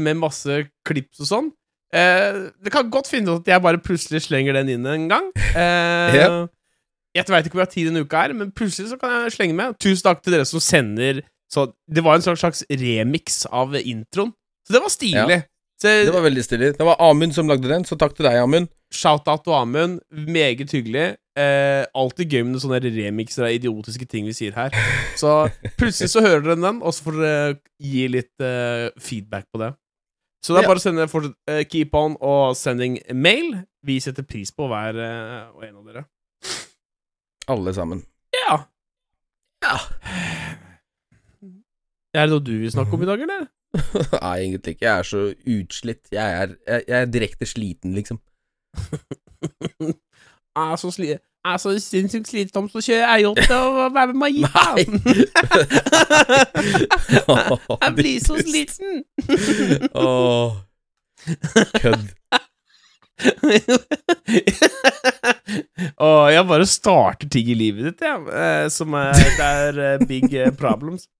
med 0.00 0.16
masse 0.16 0.64
klips 0.88 1.20
og 1.20 1.26
sånn. 1.28 1.50
Eh, 1.94 2.48
det 2.64 2.72
kan 2.72 2.88
godt 2.90 3.06
finne 3.12 3.28
ut 3.36 3.40
at 3.44 3.48
jeg 3.52 3.62
bare 3.62 3.78
plutselig 3.78 4.22
slenger 4.24 4.52
den 4.56 4.68
inn 4.74 4.86
en 4.88 5.04
gang. 5.08 5.28
Eh, 5.36 6.14
yeah. 6.16 6.46
Jeg 7.14 7.28
veit 7.30 7.46
ikke 7.46 7.54
hvor 7.54 7.62
jeg 7.62 7.68
har 7.68 7.74
tid 7.76 7.86
denne 7.92 8.02
uka, 8.02 8.24
er 8.24 8.32
men 8.34 8.50
plutselig 8.50 8.88
så 8.90 8.96
kan 8.98 9.10
jeg 9.28 9.32
slenge 9.36 9.54
med. 9.54 9.76
Tusen 9.78 10.02
takk 10.08 10.22
til 10.24 10.32
dere 10.34 10.44
som 10.48 10.58
sender 10.64 11.20
så 11.52 11.68
Det 11.86 12.02
var 12.04 12.14
en 12.16 12.22
slags 12.22 12.64
remix 12.70 13.44
av 13.46 13.74
introen. 13.76 14.32
Så 14.66 14.72
det 14.72 14.80
var 14.80 14.88
stilig. 14.92 15.42
Så, 15.80 15.88
Det 16.06 16.12
var 16.14 16.22
veldig 16.22 16.44
stilig. 16.44 16.72
Det 16.78 16.84
var 16.86 16.96
Amund 17.02 17.34
som 17.34 17.48
lagde 17.50 17.68
den, 17.68 17.84
så 17.84 17.96
takk 17.98 18.14
til 18.16 18.24
deg, 18.24 18.38
Amund. 18.40 18.68
Shout-out 18.94 19.42
til 19.44 19.52
Amund. 19.52 20.00
Meget 20.10 20.70
hyggelig. 20.72 21.16
Eh, 21.36 21.84
alltid 21.98 22.30
gøy 22.30 22.44
med 22.46 22.60
sånne 22.62 22.78
remixer 22.84 23.48
av 23.48 23.50
idiotiske 23.56 24.06
ting 24.08 24.24
vi 24.28 24.32
sier 24.32 24.54
her. 24.54 24.70
Så 25.18 25.48
plutselig 25.76 26.12
så 26.14 26.22
hører 26.22 26.44
dere 26.46 26.60
den, 26.62 26.78
og 26.82 26.94
så 26.94 27.02
får 27.08 27.18
dere 27.20 27.56
gi 27.82 28.06
litt 28.08 28.40
eh, 28.40 28.88
feedback 29.02 29.48
på 29.52 29.60
det. 29.64 29.72
Så 30.44 30.54
det 30.54 30.60
er 30.60 30.62
Ja. 30.62 30.68
bare 30.68 30.78
å 30.78 30.84
sende 30.84 31.08
fortsatt, 31.10 31.34
eh, 31.48 31.64
keep 31.64 31.94
on 31.98 32.16
og 32.20 32.54
sending 32.56 33.00
mail. 33.12 33.64
Vi 33.84 33.98
setter 34.00 34.22
pris 34.22 34.52
på 34.54 34.68
hver 34.70 34.94
eh, 34.94 35.50
og 35.56 35.64
en 35.64 35.76
av 35.76 35.84
dere. 35.90 36.04
Alle 37.48 37.74
sammen. 37.76 38.04
Ja. 38.46 38.62
Ja. 39.64 39.78
Er 42.14 42.26
det 42.26 42.30
noe 42.30 42.44
du 42.46 42.54
vil 42.62 42.72
snakke 42.72 42.94
om 42.94 43.02
i 43.02 43.08
dag, 43.10 43.20
eller? 43.26 43.46
Nei, 44.22 44.34
egentlig 44.44 44.76
ikke. 44.76 44.86
Jeg 44.86 44.98
er 44.98 45.08
så 45.08 45.22
utslitt. 45.58 46.02
Jeg 46.12 46.42
er, 46.42 46.56
jeg, 46.68 46.82
jeg 46.88 47.00
er 47.00 47.04
direkte 47.10 47.46
sliten, 47.46 47.94
liksom. 47.98 48.20
Jeg 50.54 50.72
er 50.72 50.76
så, 50.78 50.90
sli 50.94 51.08
jeg 51.44 51.52
er 51.52 51.56
så 51.60 51.72
sinnssykt 51.82 52.28
slitsom, 52.30 52.68
så 52.72 52.80
kjører 52.80 53.34
til 53.36 53.54
å 53.58 53.88
være 53.92 54.14
med 54.14 54.20
meg 54.22 54.36
Magita. 54.40 54.62
jeg 57.82 57.90
blir 57.98 58.22
så 58.24 58.38
sliten. 58.38 59.02
Åh. 59.92 60.54
Kødd. 61.82 62.06
Og 66.00 66.32
jeg 66.32 66.46
bare 66.48 66.70
starter 66.70 67.28
ting 67.28 67.50
i 67.52 67.58
livet 67.60 67.90
ditt, 67.90 68.06
jeg, 68.08 68.24
ja, 68.32 68.70
som 68.72 68.96
er, 68.96 69.12
det 69.12 69.50
er 69.50 69.82
eh, 69.90 70.06
big 70.08 70.32
eh, 70.32 70.48
problems. 70.56 71.10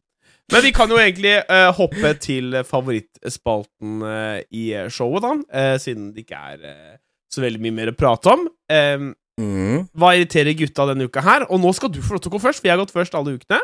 Men 0.52 0.62
vi 0.62 0.72
kan 0.76 0.90
jo 0.92 0.98
egentlig 1.00 1.38
uh, 1.48 1.70
hoppe 1.72 2.10
til 2.20 2.52
favorittspalten 2.68 4.02
uh, 4.04 4.40
i 4.52 4.66
showet, 4.92 5.24
da, 5.24 5.34
Uh, 5.48 5.76
siden 5.80 6.10
det 6.14 6.26
ikke 6.26 6.40
er 6.52 6.98
så 7.32 7.42
veldig 7.42 7.62
mye 7.64 7.74
mer 7.74 7.92
å 7.92 7.98
prate 7.98 8.34
om. 8.34 8.48
Eh, 8.70 9.12
Mm. 9.34 9.88
hva 9.98 10.12
irriterer 10.14 10.54
gutta 10.54 10.84
denne 10.86 11.08
uka 11.08 11.18
her? 11.26 11.42
Og 11.50 11.58
nå 11.58 11.72
skal 11.74 11.90
du 11.90 11.96
få 11.98 12.14
lov 12.14 12.20
til 12.22 12.30
å 12.30 12.34
gå 12.36 12.38
først, 12.44 12.60
for 12.62 12.68
jeg 12.68 12.76
har 12.76 12.78
gått 12.84 12.92
først 12.94 13.16
alle 13.18 13.32
ukene. 13.34 13.58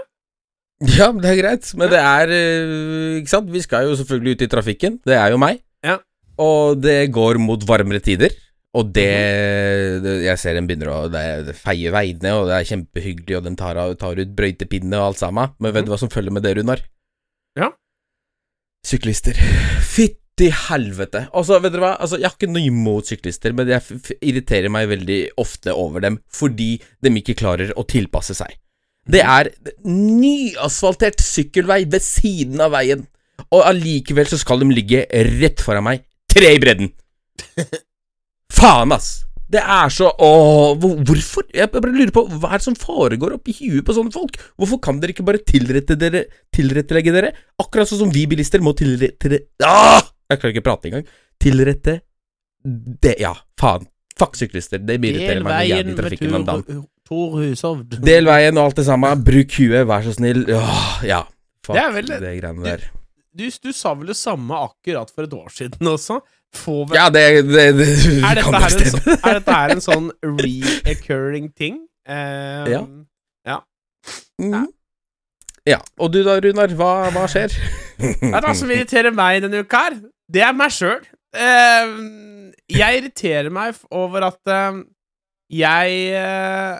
Ja, 0.96 1.12
det 1.14 1.28
er 1.30 1.36
greit, 1.38 1.68
men 1.78 1.92
det 1.92 2.00
er 2.00 2.32
Ikke 3.20 3.30
sant, 3.30 3.46
vi 3.54 3.60
skal 3.62 3.86
jo 3.86 3.94
selvfølgelig 3.94 4.32
ut 4.34 4.42
i 4.42 4.48
trafikken. 4.50 4.96
Det 5.06 5.14
er 5.14 5.30
jo 5.30 5.38
meg. 5.38 5.60
Ja. 5.86 6.00
Og 6.42 6.80
det 6.82 7.12
går 7.14 7.38
mot 7.38 7.62
varmere 7.68 8.02
tider. 8.02 8.34
Og 8.78 8.92
det, 8.94 9.10
det 10.04 10.12
Jeg 10.22 10.38
ser 10.38 10.54
den 10.54 10.68
begynner 10.68 10.92
å 10.92 10.98
det, 11.10 11.24
det 11.48 11.56
veiene, 11.64 12.34
og 12.38 12.46
det 12.50 12.56
er 12.56 12.68
kjempehyggelig, 12.68 13.36
og 13.40 13.48
den 13.48 13.58
tar, 13.58 13.80
tar 13.98 14.20
ut 14.20 14.36
brøytepinne 14.38 14.98
og 15.00 15.10
alt 15.10 15.22
sammen. 15.22 15.54
Men 15.58 15.74
vet 15.74 15.88
du 15.88 15.92
hva 15.94 15.98
som 16.00 16.12
følger 16.12 16.34
med 16.34 16.46
det, 16.46 16.54
Runar? 16.58 16.84
Ja. 17.58 17.72
Syklister. 18.86 19.38
Fytti 19.82 20.52
helvete. 20.68 21.26
Altså, 21.36 21.58
vet 21.58 21.74
dere 21.74 21.84
hva? 21.84 21.92
Altså, 21.98 22.20
jeg 22.20 22.30
har 22.30 22.38
ikke 22.38 22.52
noe 22.52 22.70
imot 22.70 23.10
syklister, 23.10 23.56
men 23.58 23.74
jeg 23.74 24.00
irriterer 24.22 24.72
meg 24.72 24.88
veldig 24.92 25.20
ofte 25.42 25.74
over 25.74 26.06
dem 26.06 26.20
fordi 26.30 26.76
de 27.02 27.14
ikke 27.18 27.38
klarer 27.42 27.74
å 27.74 27.86
tilpasse 27.90 28.38
seg. 28.38 28.54
Det 29.10 29.24
er 29.24 29.50
nyasfaltert 29.88 31.22
sykkelvei 31.24 31.82
ved 31.90 32.04
siden 32.04 32.62
av 32.62 32.76
veien, 32.76 33.06
og 33.50 33.64
allikevel 33.66 34.28
så 34.30 34.38
skal 34.38 34.62
de 34.62 34.70
ligge 34.70 35.06
rett 35.40 35.62
foran 35.64 35.88
meg, 35.88 36.04
tre 36.30 36.54
i 36.54 36.62
bredden. 36.62 36.92
Faen, 38.50 38.92
ass! 38.96 39.10
Det 39.50 39.58
er 39.58 39.88
så 39.90 40.12
Åh, 40.22 40.76
hvorfor? 40.78 41.42
Jeg 41.54 41.70
bare 41.74 41.90
lurer 41.90 42.12
på 42.14 42.22
hva 42.30 42.52
er 42.54 42.60
det 42.60 42.66
som 42.68 42.76
foregår 42.78 43.32
oppi 43.34 43.54
huet 43.58 43.82
på 43.86 43.96
sånne 43.96 44.12
folk? 44.14 44.36
Hvorfor 44.60 44.78
kan 44.84 45.00
dere 45.02 45.10
ikke 45.14 45.24
bare 45.26 45.40
tilrette 45.42 45.96
dere 45.98 46.20
tilrettelegge 46.54 47.14
dere? 47.16 47.32
Akkurat 47.58 47.90
sånn 47.90 48.04
som 48.04 48.12
vi 48.14 48.28
bilister 48.30 48.62
må 48.62 48.76
tilrette 48.78 49.40
ah! 49.66 49.98
Jeg 50.30 50.38
klarer 50.38 50.54
ikke 50.54 50.66
prate 50.68 50.90
engang. 50.92 51.08
Tilrette 51.42 51.96
det 53.02 53.16
Ja, 53.18 53.32
faen. 53.58 53.88
Fuck 54.20 54.36
syklister. 54.38 54.78
Det 54.84 54.98
irriterer 55.00 55.42
meg 55.42 55.66
jævlig 55.70 55.94
i 55.94 55.98
trafikken 55.98 56.34
om 56.36 56.46
dagen. 56.46 56.80
Tor 57.08 57.38
Hushovd. 57.40 57.98
Del 58.06 58.28
veien 58.28 58.58
og 58.60 58.68
alt 58.68 58.78
det 58.78 58.84
samme. 58.86 59.14
Bruk 59.26 59.54
huet, 59.58 59.82
vær 59.88 60.04
så 60.06 60.12
snill. 60.14 60.44
Åh, 60.54 60.98
ja. 61.08 61.22
Fuck 61.66 61.74
Det 61.74 61.82
er 61.82 61.94
vel- 61.96 62.12
det 62.20 62.34
greiene 62.38 62.66
der. 62.68 62.84
Du, 63.34 63.46
du 63.48 63.72
sa 63.72 63.94
vel 63.94 64.10
det 64.10 64.18
samme 64.18 64.54
akkurat 64.58 65.10
for 65.14 65.24
et 65.26 65.34
år 65.34 65.50
siden 65.54 65.88
også? 65.90 66.20
Få 66.56 66.80
vel 66.88 66.96
Ja, 66.98 67.06
det, 67.14 67.22
det, 67.46 67.66
det 67.78 67.86
er, 67.86 68.34
dette 68.34 68.42
kan 68.42 68.56
det 68.58 68.88
stemme. 68.90 69.16
er 69.22 69.36
dette 69.38 69.54
her 69.54 69.74
en 69.76 69.82
sånn 69.84 70.08
reoccurring 70.24 71.50
ting? 71.54 71.76
Um, 72.10 73.06
Ja. 73.46 73.60
Mm. 74.40 74.66
Ja. 75.68 75.76
Og 76.00 76.10
du 76.14 76.22
da, 76.24 76.38
Runar? 76.40 76.72
Hva, 76.74 77.10
hva 77.14 77.26
skjer? 77.30 77.52
Det 78.00 78.30
er 78.32 78.40
det 78.46 78.54
som 78.56 78.70
irriterer 78.72 79.12
meg 79.14 79.42
denne 79.44 79.60
uka 79.62 79.82
her. 79.84 79.98
Det 80.32 80.42
er 80.46 80.54
meg 80.56 80.72
sjøl. 80.72 81.02
Uh, 81.36 82.50
jeg 82.72 83.02
irriterer 83.02 83.50
meg 83.52 83.76
over 83.94 84.24
at 84.30 84.40
uh, 84.50 84.80
jeg, 85.52 86.00
uh, 86.16 86.78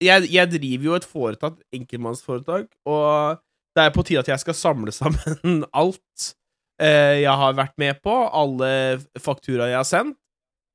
jeg 0.00 0.30
Jeg 0.32 0.52
driver 0.54 0.84
jo 0.92 0.94
et 0.96 1.04
foretak, 1.10 1.58
enkeltmannsforetak, 1.76 2.70
og 2.88 3.40
det 3.76 3.84
er 3.84 3.92
på 3.94 4.02
tide 4.06 4.22
at 4.22 4.28
jeg 4.32 4.40
skal 4.46 4.56
samle 4.56 4.92
sammen 4.94 5.64
alt 5.82 6.30
jeg 6.80 7.36
har 7.42 7.56
vært 7.58 7.76
med 7.80 8.00
på, 8.04 8.14
alle 8.32 8.70
fakturaer 9.20 9.74
jeg 9.74 9.80
har 9.80 9.88
sendt, 9.88 10.16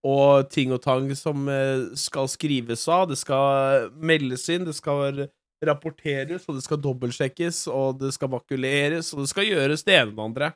og 0.06 0.52
ting 0.54 0.74
og 0.76 0.84
tang 0.84 1.08
som 1.18 1.48
eh, 1.50 1.88
skal 1.98 2.30
skrives 2.30 2.84
av, 2.94 3.08
det 3.10 3.18
skal 3.18 3.90
meldes 3.98 4.46
inn, 4.54 4.68
det 4.68 4.76
skal 4.78 5.26
rapporteres, 5.66 6.46
og 6.46 6.60
det 6.60 6.66
skal 6.66 6.82
dobbeltsjekkes, 6.84 7.64
og 7.74 8.00
det 8.04 8.12
skal 8.14 8.30
makuleres, 8.36 9.10
og 9.16 9.24
det 9.24 9.32
skal 9.32 9.50
gjøres 9.50 9.86
det 9.88 9.96
ene 9.98 10.12
og 10.12 10.18
det 10.20 10.26
andre. 10.30 10.52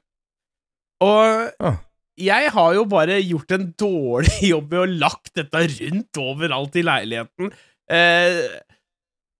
Og 1.02 1.66
Ah. 1.66 1.78
jeg 2.20 2.52
har 2.52 2.74
jo 2.76 2.84
bare 2.92 3.22
gjort 3.24 3.52
en 3.56 3.70
dårlig 3.80 4.38
jobb 4.54 4.74
med 4.76 4.84
å 4.84 4.98
lagt 5.06 5.34
dette 5.40 5.66
rundt 5.80 6.22
overalt 6.22 6.76
i 6.76 6.86
leiligheten. 6.86 7.54
Eh, 7.90 8.44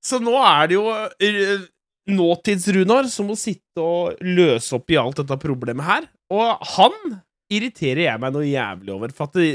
så 0.02 0.18
nå 0.24 0.34
er 0.42 0.72
det 0.72 0.80
jo 0.80 0.86
eh, 0.90 1.68
nåtids-Runar 2.12 3.10
som 3.12 3.30
må 3.30 3.36
sitte 3.40 3.84
og 3.84 4.20
løse 4.26 4.76
opp 4.78 4.92
i 4.92 5.00
alt 5.00 5.22
dette 5.22 5.38
problemet 5.42 5.86
her. 5.88 6.08
Og 6.34 6.70
han 6.76 6.96
irriterer 7.50 8.06
jeg 8.06 8.22
meg 8.22 8.36
noe 8.36 8.48
jævlig 8.48 8.94
over, 8.94 9.14
for 9.16 9.30
at 9.30 9.40
det, 9.40 9.50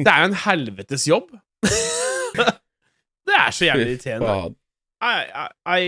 det 0.00 0.10
er 0.10 0.24
jo 0.24 0.30
en 0.30 0.42
helvetes 0.44 1.06
jobb. 1.08 1.30
det 3.28 3.38
er 3.38 3.54
så 3.54 3.70
jævlig 3.70 3.94
irriterende. 3.94 4.54
I, 5.04 5.14
I, 5.68 5.80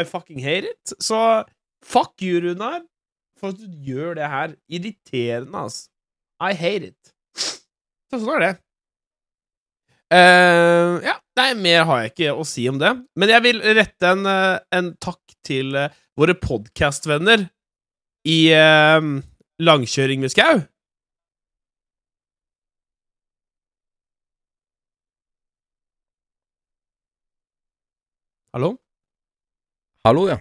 I, 0.00 0.04
fucking 0.08 0.40
hate 0.44 0.70
it. 0.70 0.94
Så 1.00 1.44
fuck 1.84 2.14
you, 2.22 2.40
Runar, 2.40 2.80
for 3.40 3.52
at 3.52 3.60
du 3.60 3.68
gjør 3.84 4.16
det 4.20 4.28
her. 4.32 4.54
Irriterende, 4.68 5.64
ass. 5.66 5.88
I 6.40 6.54
hate 6.58 6.92
it. 6.92 7.12
Så 8.12 8.20
sånn 8.20 8.36
er 8.36 8.44
det. 8.44 8.54
Uh, 10.12 11.00
ja, 11.00 11.14
nei, 11.38 11.52
mer 11.58 11.86
har 11.88 12.02
jeg 12.02 12.12
ikke 12.12 12.34
å 12.34 12.44
si 12.46 12.66
om 12.70 12.78
det. 12.80 12.92
Men 13.18 13.32
jeg 13.32 13.44
vil 13.46 13.62
rette 13.78 14.12
en, 14.14 14.26
eh, 14.28 14.58
en 14.78 14.92
takk 15.02 15.36
til 15.46 15.74
eh, 15.78 15.94
våre 16.18 16.36
podkastvenner 16.38 17.48
i 18.28 18.38
eh, 18.56 19.10
langkjøring 19.62 20.22
med 20.24 20.34
skau. 20.34 20.62
Hallo? 28.52 28.76
Hallo, 30.04 30.26
ja. 30.28 30.36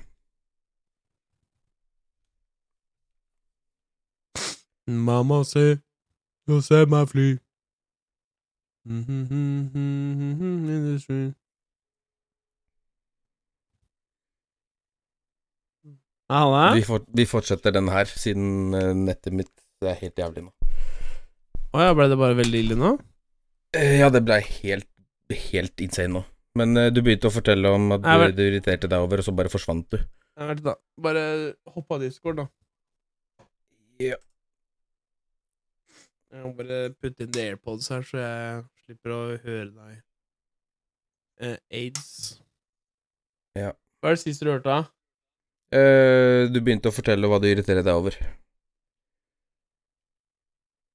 Mamma 4.88 5.44
se, 5.48 5.80
ser 6.50 6.84
jeg 6.84 6.90
meg 6.92 7.08
fly. 7.08 7.28
Halla? 16.32 16.74
Vi, 16.74 16.82
for, 16.88 17.04
vi 17.14 17.26
fortsetter 17.28 17.76
den 17.76 17.92
her, 17.92 18.08
siden 18.10 18.74
eh, 18.74 18.94
nettet 18.96 19.36
mitt 19.36 19.52
er 19.84 19.98
helt 20.00 20.18
jævlig 20.18 20.46
nå. 20.48 20.52
Å 21.72 21.84
ja, 21.84 21.92
ble 21.98 22.08
det 22.12 22.18
bare 22.20 22.38
veldig 22.40 22.62
ille 22.66 22.78
nå? 22.80 22.96
Eh, 23.76 24.00
Ja, 24.00 24.10
det 24.14 24.24
blei 24.26 24.40
helt, 24.62 24.90
helt 25.52 25.84
insane 25.84 26.16
nå. 26.16 26.24
Men 26.58 26.76
uh, 26.76 26.90
du 26.92 27.00
begynte 27.00 27.30
å 27.30 27.36
fortelle 27.36 27.70
om 27.72 27.94
at 27.96 28.02
du, 28.04 28.26
du 28.36 28.42
irriterte 28.44 28.90
deg 28.92 29.06
over, 29.06 29.22
og 29.22 29.28
så 29.28 29.36
bare 29.36 29.52
forsvant 29.52 29.88
du. 29.94 30.02
Vent, 30.42 30.64
da. 30.66 30.74
Bare 31.00 31.22
hopp 31.72 31.96
av 31.96 32.02
Discord, 32.04 32.42
da. 32.42 32.48
Ja. 34.02 34.18
Jeg 36.32 36.46
må 36.46 36.54
bare 36.56 36.80
putte 36.96 37.26
inn 37.26 37.40
airpods 37.44 37.90
her, 37.92 38.06
så 38.08 38.22
jeg 38.22 38.62
slipper 38.86 39.14
å 39.14 39.20
høre 39.44 39.70
deg. 39.76 39.98
Eh, 41.42 41.58
aids. 41.82 42.40
Ja. 43.58 43.74
Hva 44.00 44.14
er 44.14 44.16
det 44.16 44.24
siste 44.24 44.48
du 44.48 44.54
hørte, 44.54 44.72
da? 44.72 44.86
Eh, 45.76 46.48
du 46.52 46.62
begynte 46.64 46.92
å 46.92 46.96
fortelle 46.96 47.28
hva 47.28 47.40
du 47.42 47.50
irriterer 47.50 47.84
deg 47.84 48.00
over. 48.00 48.16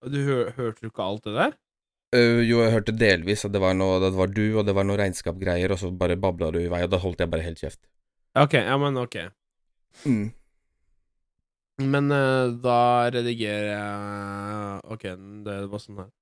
Du 0.07 0.19
hør, 0.23 0.51
hørte 0.57 0.85
du 0.85 0.89
ikke 0.89 1.05
alt 1.05 1.25
det 1.27 1.37
der? 1.37 1.55
Eh, 2.15 2.41
jo, 2.47 2.63
jeg 2.63 2.73
hørte 2.73 2.95
delvis 2.97 3.45
at 3.45 3.53
det 3.53 3.61
var 3.61 3.75
noe 3.75 3.99
Det 4.05 4.13
var 4.15 4.31
du, 4.31 4.45
og 4.55 4.67
det 4.69 4.77
var 4.77 4.87
noe 4.87 4.99
regnskapgreier, 5.01 5.73
og 5.75 5.81
så 5.83 5.91
bare 5.91 6.17
babla 6.21 6.53
du 6.55 6.61
i 6.63 6.71
vei, 6.73 6.85
og 6.87 6.93
da 6.93 7.01
holdt 7.03 7.21
jeg 7.25 7.33
bare 7.33 7.45
helt 7.45 7.61
kjeft. 7.61 7.83
Ok, 8.37 8.57
ja, 8.61 8.77
men 8.81 8.97
ok. 9.01 9.17
Mm. 10.05 10.29
Men 11.83 12.09
uh, 12.09 12.55
da 12.63 12.79
redigerer 13.13 13.69
jeg 13.75 14.95
Ok, 14.95 15.03
det 15.45 15.57
var 15.69 15.83
sånn 15.83 16.01
her. 16.01 16.13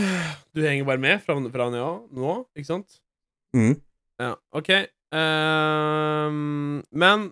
Du 0.56 0.62
henger 0.64 0.88
bare 0.88 1.02
med 1.02 1.22
fra, 1.22 1.36
fra 1.52 1.68
nå, 1.72 1.86
nå, 2.16 2.34
ikke 2.56 2.68
sant? 2.68 2.98
Mm. 3.56 3.76
Ja, 4.20 4.32
ok. 4.56 4.72
Um, 5.14 6.82
men 6.90 7.30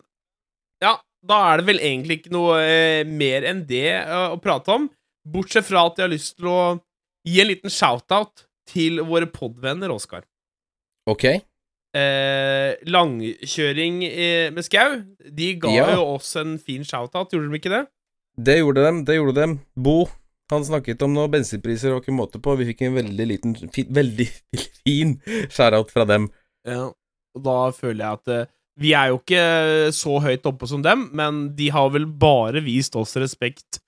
Ja, 0.85 0.99
da 1.25 1.41
er 1.51 1.61
det 1.61 1.69
vel 1.73 1.81
egentlig 1.83 2.21
ikke 2.21 2.35
noe 2.35 2.59
eh, 2.63 3.03
mer 3.09 3.47
enn 3.49 3.65
det 3.69 3.89
uh, 4.05 4.35
å 4.37 4.41
prate 4.43 4.73
om. 4.75 4.87
Bortsett 5.25 5.67
fra 5.67 5.87
at 5.89 5.99
jeg 5.99 6.07
har 6.07 6.13
lyst 6.13 6.37
til 6.39 6.51
å 6.53 6.61
gi 7.25 7.41
en 7.41 7.49
liten 7.49 7.73
shout-out 7.73 8.45
til 8.69 9.01
våre 9.09 9.29
podvenner, 9.33 9.93
Oskar. 9.93 10.27
Ok. 11.09 11.25
Eh, 11.95 12.75
langkjøring 12.91 14.01
eh, 14.09 14.49
med 14.51 14.65
skau. 14.67 14.97
De 15.31 15.53
ga 15.63 15.71
Ja. 15.71 15.85
jo 15.95 16.07
oss 16.17 16.35
en 16.41 16.57
fin 16.59 16.83
shout-out, 16.83 17.31
gjorde 17.31 17.51
de 17.53 17.61
ikke 17.61 17.71
det? 17.71 17.85
Det 18.37 18.57
gjorde 18.59 18.83
dem, 18.83 19.05
det 19.07 19.15
gjorde 19.21 19.35
dem. 19.39 19.53
Bo, 19.79 20.09
han 20.51 20.65
snakket 20.67 21.03
om 21.07 21.15
noe 21.15 21.29
bensinpriser 21.31 21.95
og 21.95 22.03
ikke 22.03 22.17
måte 22.17 22.41
på. 22.43 22.57
Vi 22.59 22.67
fikk 22.73 22.83
en 22.89 22.97
veldig 22.99 23.27
liten, 23.31 23.55
fi, 23.71 23.85
veldig 24.01 24.27
fin 24.83 25.15
shout-out 25.49 25.93
fra 25.95 26.05
dem. 26.11 26.27
Ja, 26.67 26.89
og 27.37 27.43
da 27.47 27.71
føler 27.71 28.03
jeg 28.03 28.19
at 28.19 28.29
eh, 28.35 28.51
vi 28.77 28.91
er 28.99 29.13
jo 29.13 29.21
ikke 29.21 29.45
så 29.95 30.17
høyt 30.25 30.47
oppe 30.51 30.67
som 30.67 30.83
dem, 30.83 31.11
men 31.15 31.45
de 31.55 31.69
har 31.71 31.93
vel 31.95 32.07
bare 32.11 32.59
vist 32.65 32.97
oss 32.99 33.15
respekt 33.23 33.79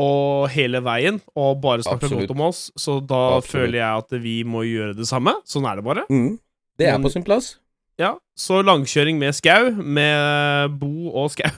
og 0.00 0.46
hele 0.54 0.80
veien, 0.80 1.18
og 1.36 1.58
bare 1.60 1.84
snakka 1.84 2.06
Absolutt. 2.06 2.22
godt 2.24 2.30
om 2.32 2.40
oss, 2.46 2.60
så 2.80 2.94
da 3.04 3.18
Absolutt. 3.36 3.50
føler 3.52 3.76
jeg 3.82 3.98
at 4.06 4.14
vi 4.24 4.38
må 4.48 4.62
gjøre 4.64 4.96
det 4.96 5.04
samme. 5.10 5.34
Sånn 5.44 5.68
er 5.68 5.76
det 5.76 5.84
bare. 5.84 6.06
Mm. 6.08 6.38
Det 6.78 6.88
er 6.88 7.00
på 7.02 7.12
sin 7.12 7.24
plass. 7.26 7.56
Ja, 8.00 8.14
så 8.38 8.62
langkjøring 8.64 9.18
med 9.20 9.34
skau, 9.36 9.70
med 9.76 10.78
Bo 10.80 11.12
og 11.12 11.32
skau. 11.34 11.50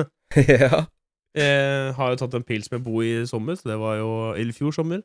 ja. 0.36 0.84
Jeg 1.32 1.94
har 1.96 2.12
jo 2.12 2.20
tatt 2.20 2.36
en 2.36 2.44
pils 2.46 2.70
med 2.72 2.84
Bo 2.84 3.02
i 3.04 3.24
sommer, 3.28 3.56
så 3.56 3.72
det 3.72 3.78
var 3.80 3.98
jo 3.98 4.10
i 4.38 4.46
fjor 4.54 4.74
sommer. 4.76 5.02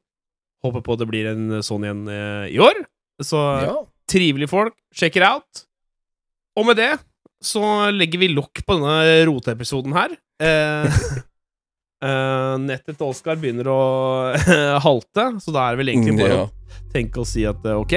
Håper 0.65 0.83
på 0.83 0.97
det 0.99 1.07
blir 1.09 1.29
en 1.31 1.61
sånn 1.65 1.85
igjen 1.85 2.05
eh, 2.11 2.47
i 2.53 2.59
år. 2.61 2.81
Så 3.23 3.41
ja. 3.63 3.75
trivelige 4.09 4.51
folk. 4.51 4.75
Check 4.95 5.17
it 5.19 5.25
out. 5.25 5.63
Og 6.57 6.67
med 6.67 6.79
det 6.79 6.93
så 7.43 7.89
legger 7.93 8.21
vi 8.23 8.31
lokk 8.33 8.63
på 8.65 8.77
denne 8.79 9.25
roteepisoden 9.29 9.93
her. 9.97 10.15
Eh, 10.41 11.01
eh, 12.03 12.53
nettet 12.61 12.97
til 12.97 13.07
Oskar 13.09 13.39
begynner 13.41 13.67
å 13.71 13.79
halte, 14.85 15.27
så 15.43 15.53
da 15.55 15.67
er 15.67 15.75
det 15.77 15.83
vel 15.83 15.93
egentlig 15.95 16.15
Mm, 16.17 16.21
bare 16.21 16.37
ja. 16.37 16.45
å 16.47 16.91
tenke 16.93 17.21
og 17.23 17.27
si 17.29 17.43
at 17.49 17.65
eh, 17.65 17.77
ok, 17.77 17.93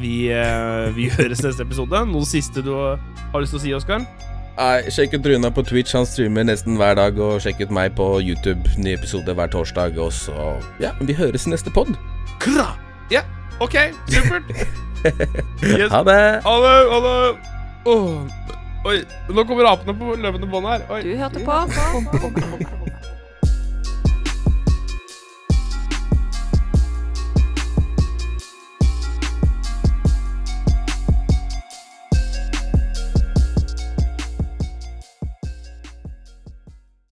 vi, 0.00 0.14
uh, 0.32 0.88
vi 0.96 1.08
høres 1.16 1.42
neste 1.44 1.64
episode. 1.66 2.04
Noe 2.10 2.26
siste 2.28 2.62
du 2.64 2.72
har 2.74 3.40
lyst 3.42 3.54
til 3.56 3.60
å 3.60 3.64
si, 3.66 3.74
Oskar? 3.76 4.04
Nei, 4.52 4.90
sjekk 4.92 5.14
ut 5.16 5.26
Runa 5.30 5.48
på 5.54 5.62
Twitch, 5.64 5.94
han 5.96 6.04
streamer 6.04 6.44
nesten 6.44 6.76
hver 6.76 6.98
dag. 6.98 7.16
Og 7.24 7.38
sjekk 7.40 7.62
ut 7.64 7.70
meg 7.72 7.94
på 7.96 8.08
YouTube, 8.20 8.60
ny 8.76 8.92
episode 8.98 9.32
hver 9.38 9.48
torsdag. 9.52 9.96
Og 9.96 10.12
så 10.12 10.34
Ja, 10.82 10.90
vi 11.00 11.16
høres 11.16 11.46
i 11.48 11.54
neste 11.54 11.72
pod. 11.72 11.88
Ja, 12.52 12.74
Ja, 13.12 13.22
ok, 13.64 13.78
supert. 14.12 14.52
Yes. 15.62 15.88
Ha 15.90 16.02
det! 16.06 16.20
Ha 16.44 16.52
det, 16.62 16.74
ha 16.92 16.98
det. 17.02 17.14
Oh. 17.90 18.20
Oi, 18.86 19.00
nå 19.34 19.42
kommer 19.48 19.66
apene 19.72 19.96
på 19.98 20.14
løpende 20.14 20.46
bånd 20.52 20.68
her. 20.70 20.84
Oi. 20.94 21.00
Du 21.02 21.16
hørte 21.18 21.42
på 21.42 21.56
Promperommet. 21.72 22.91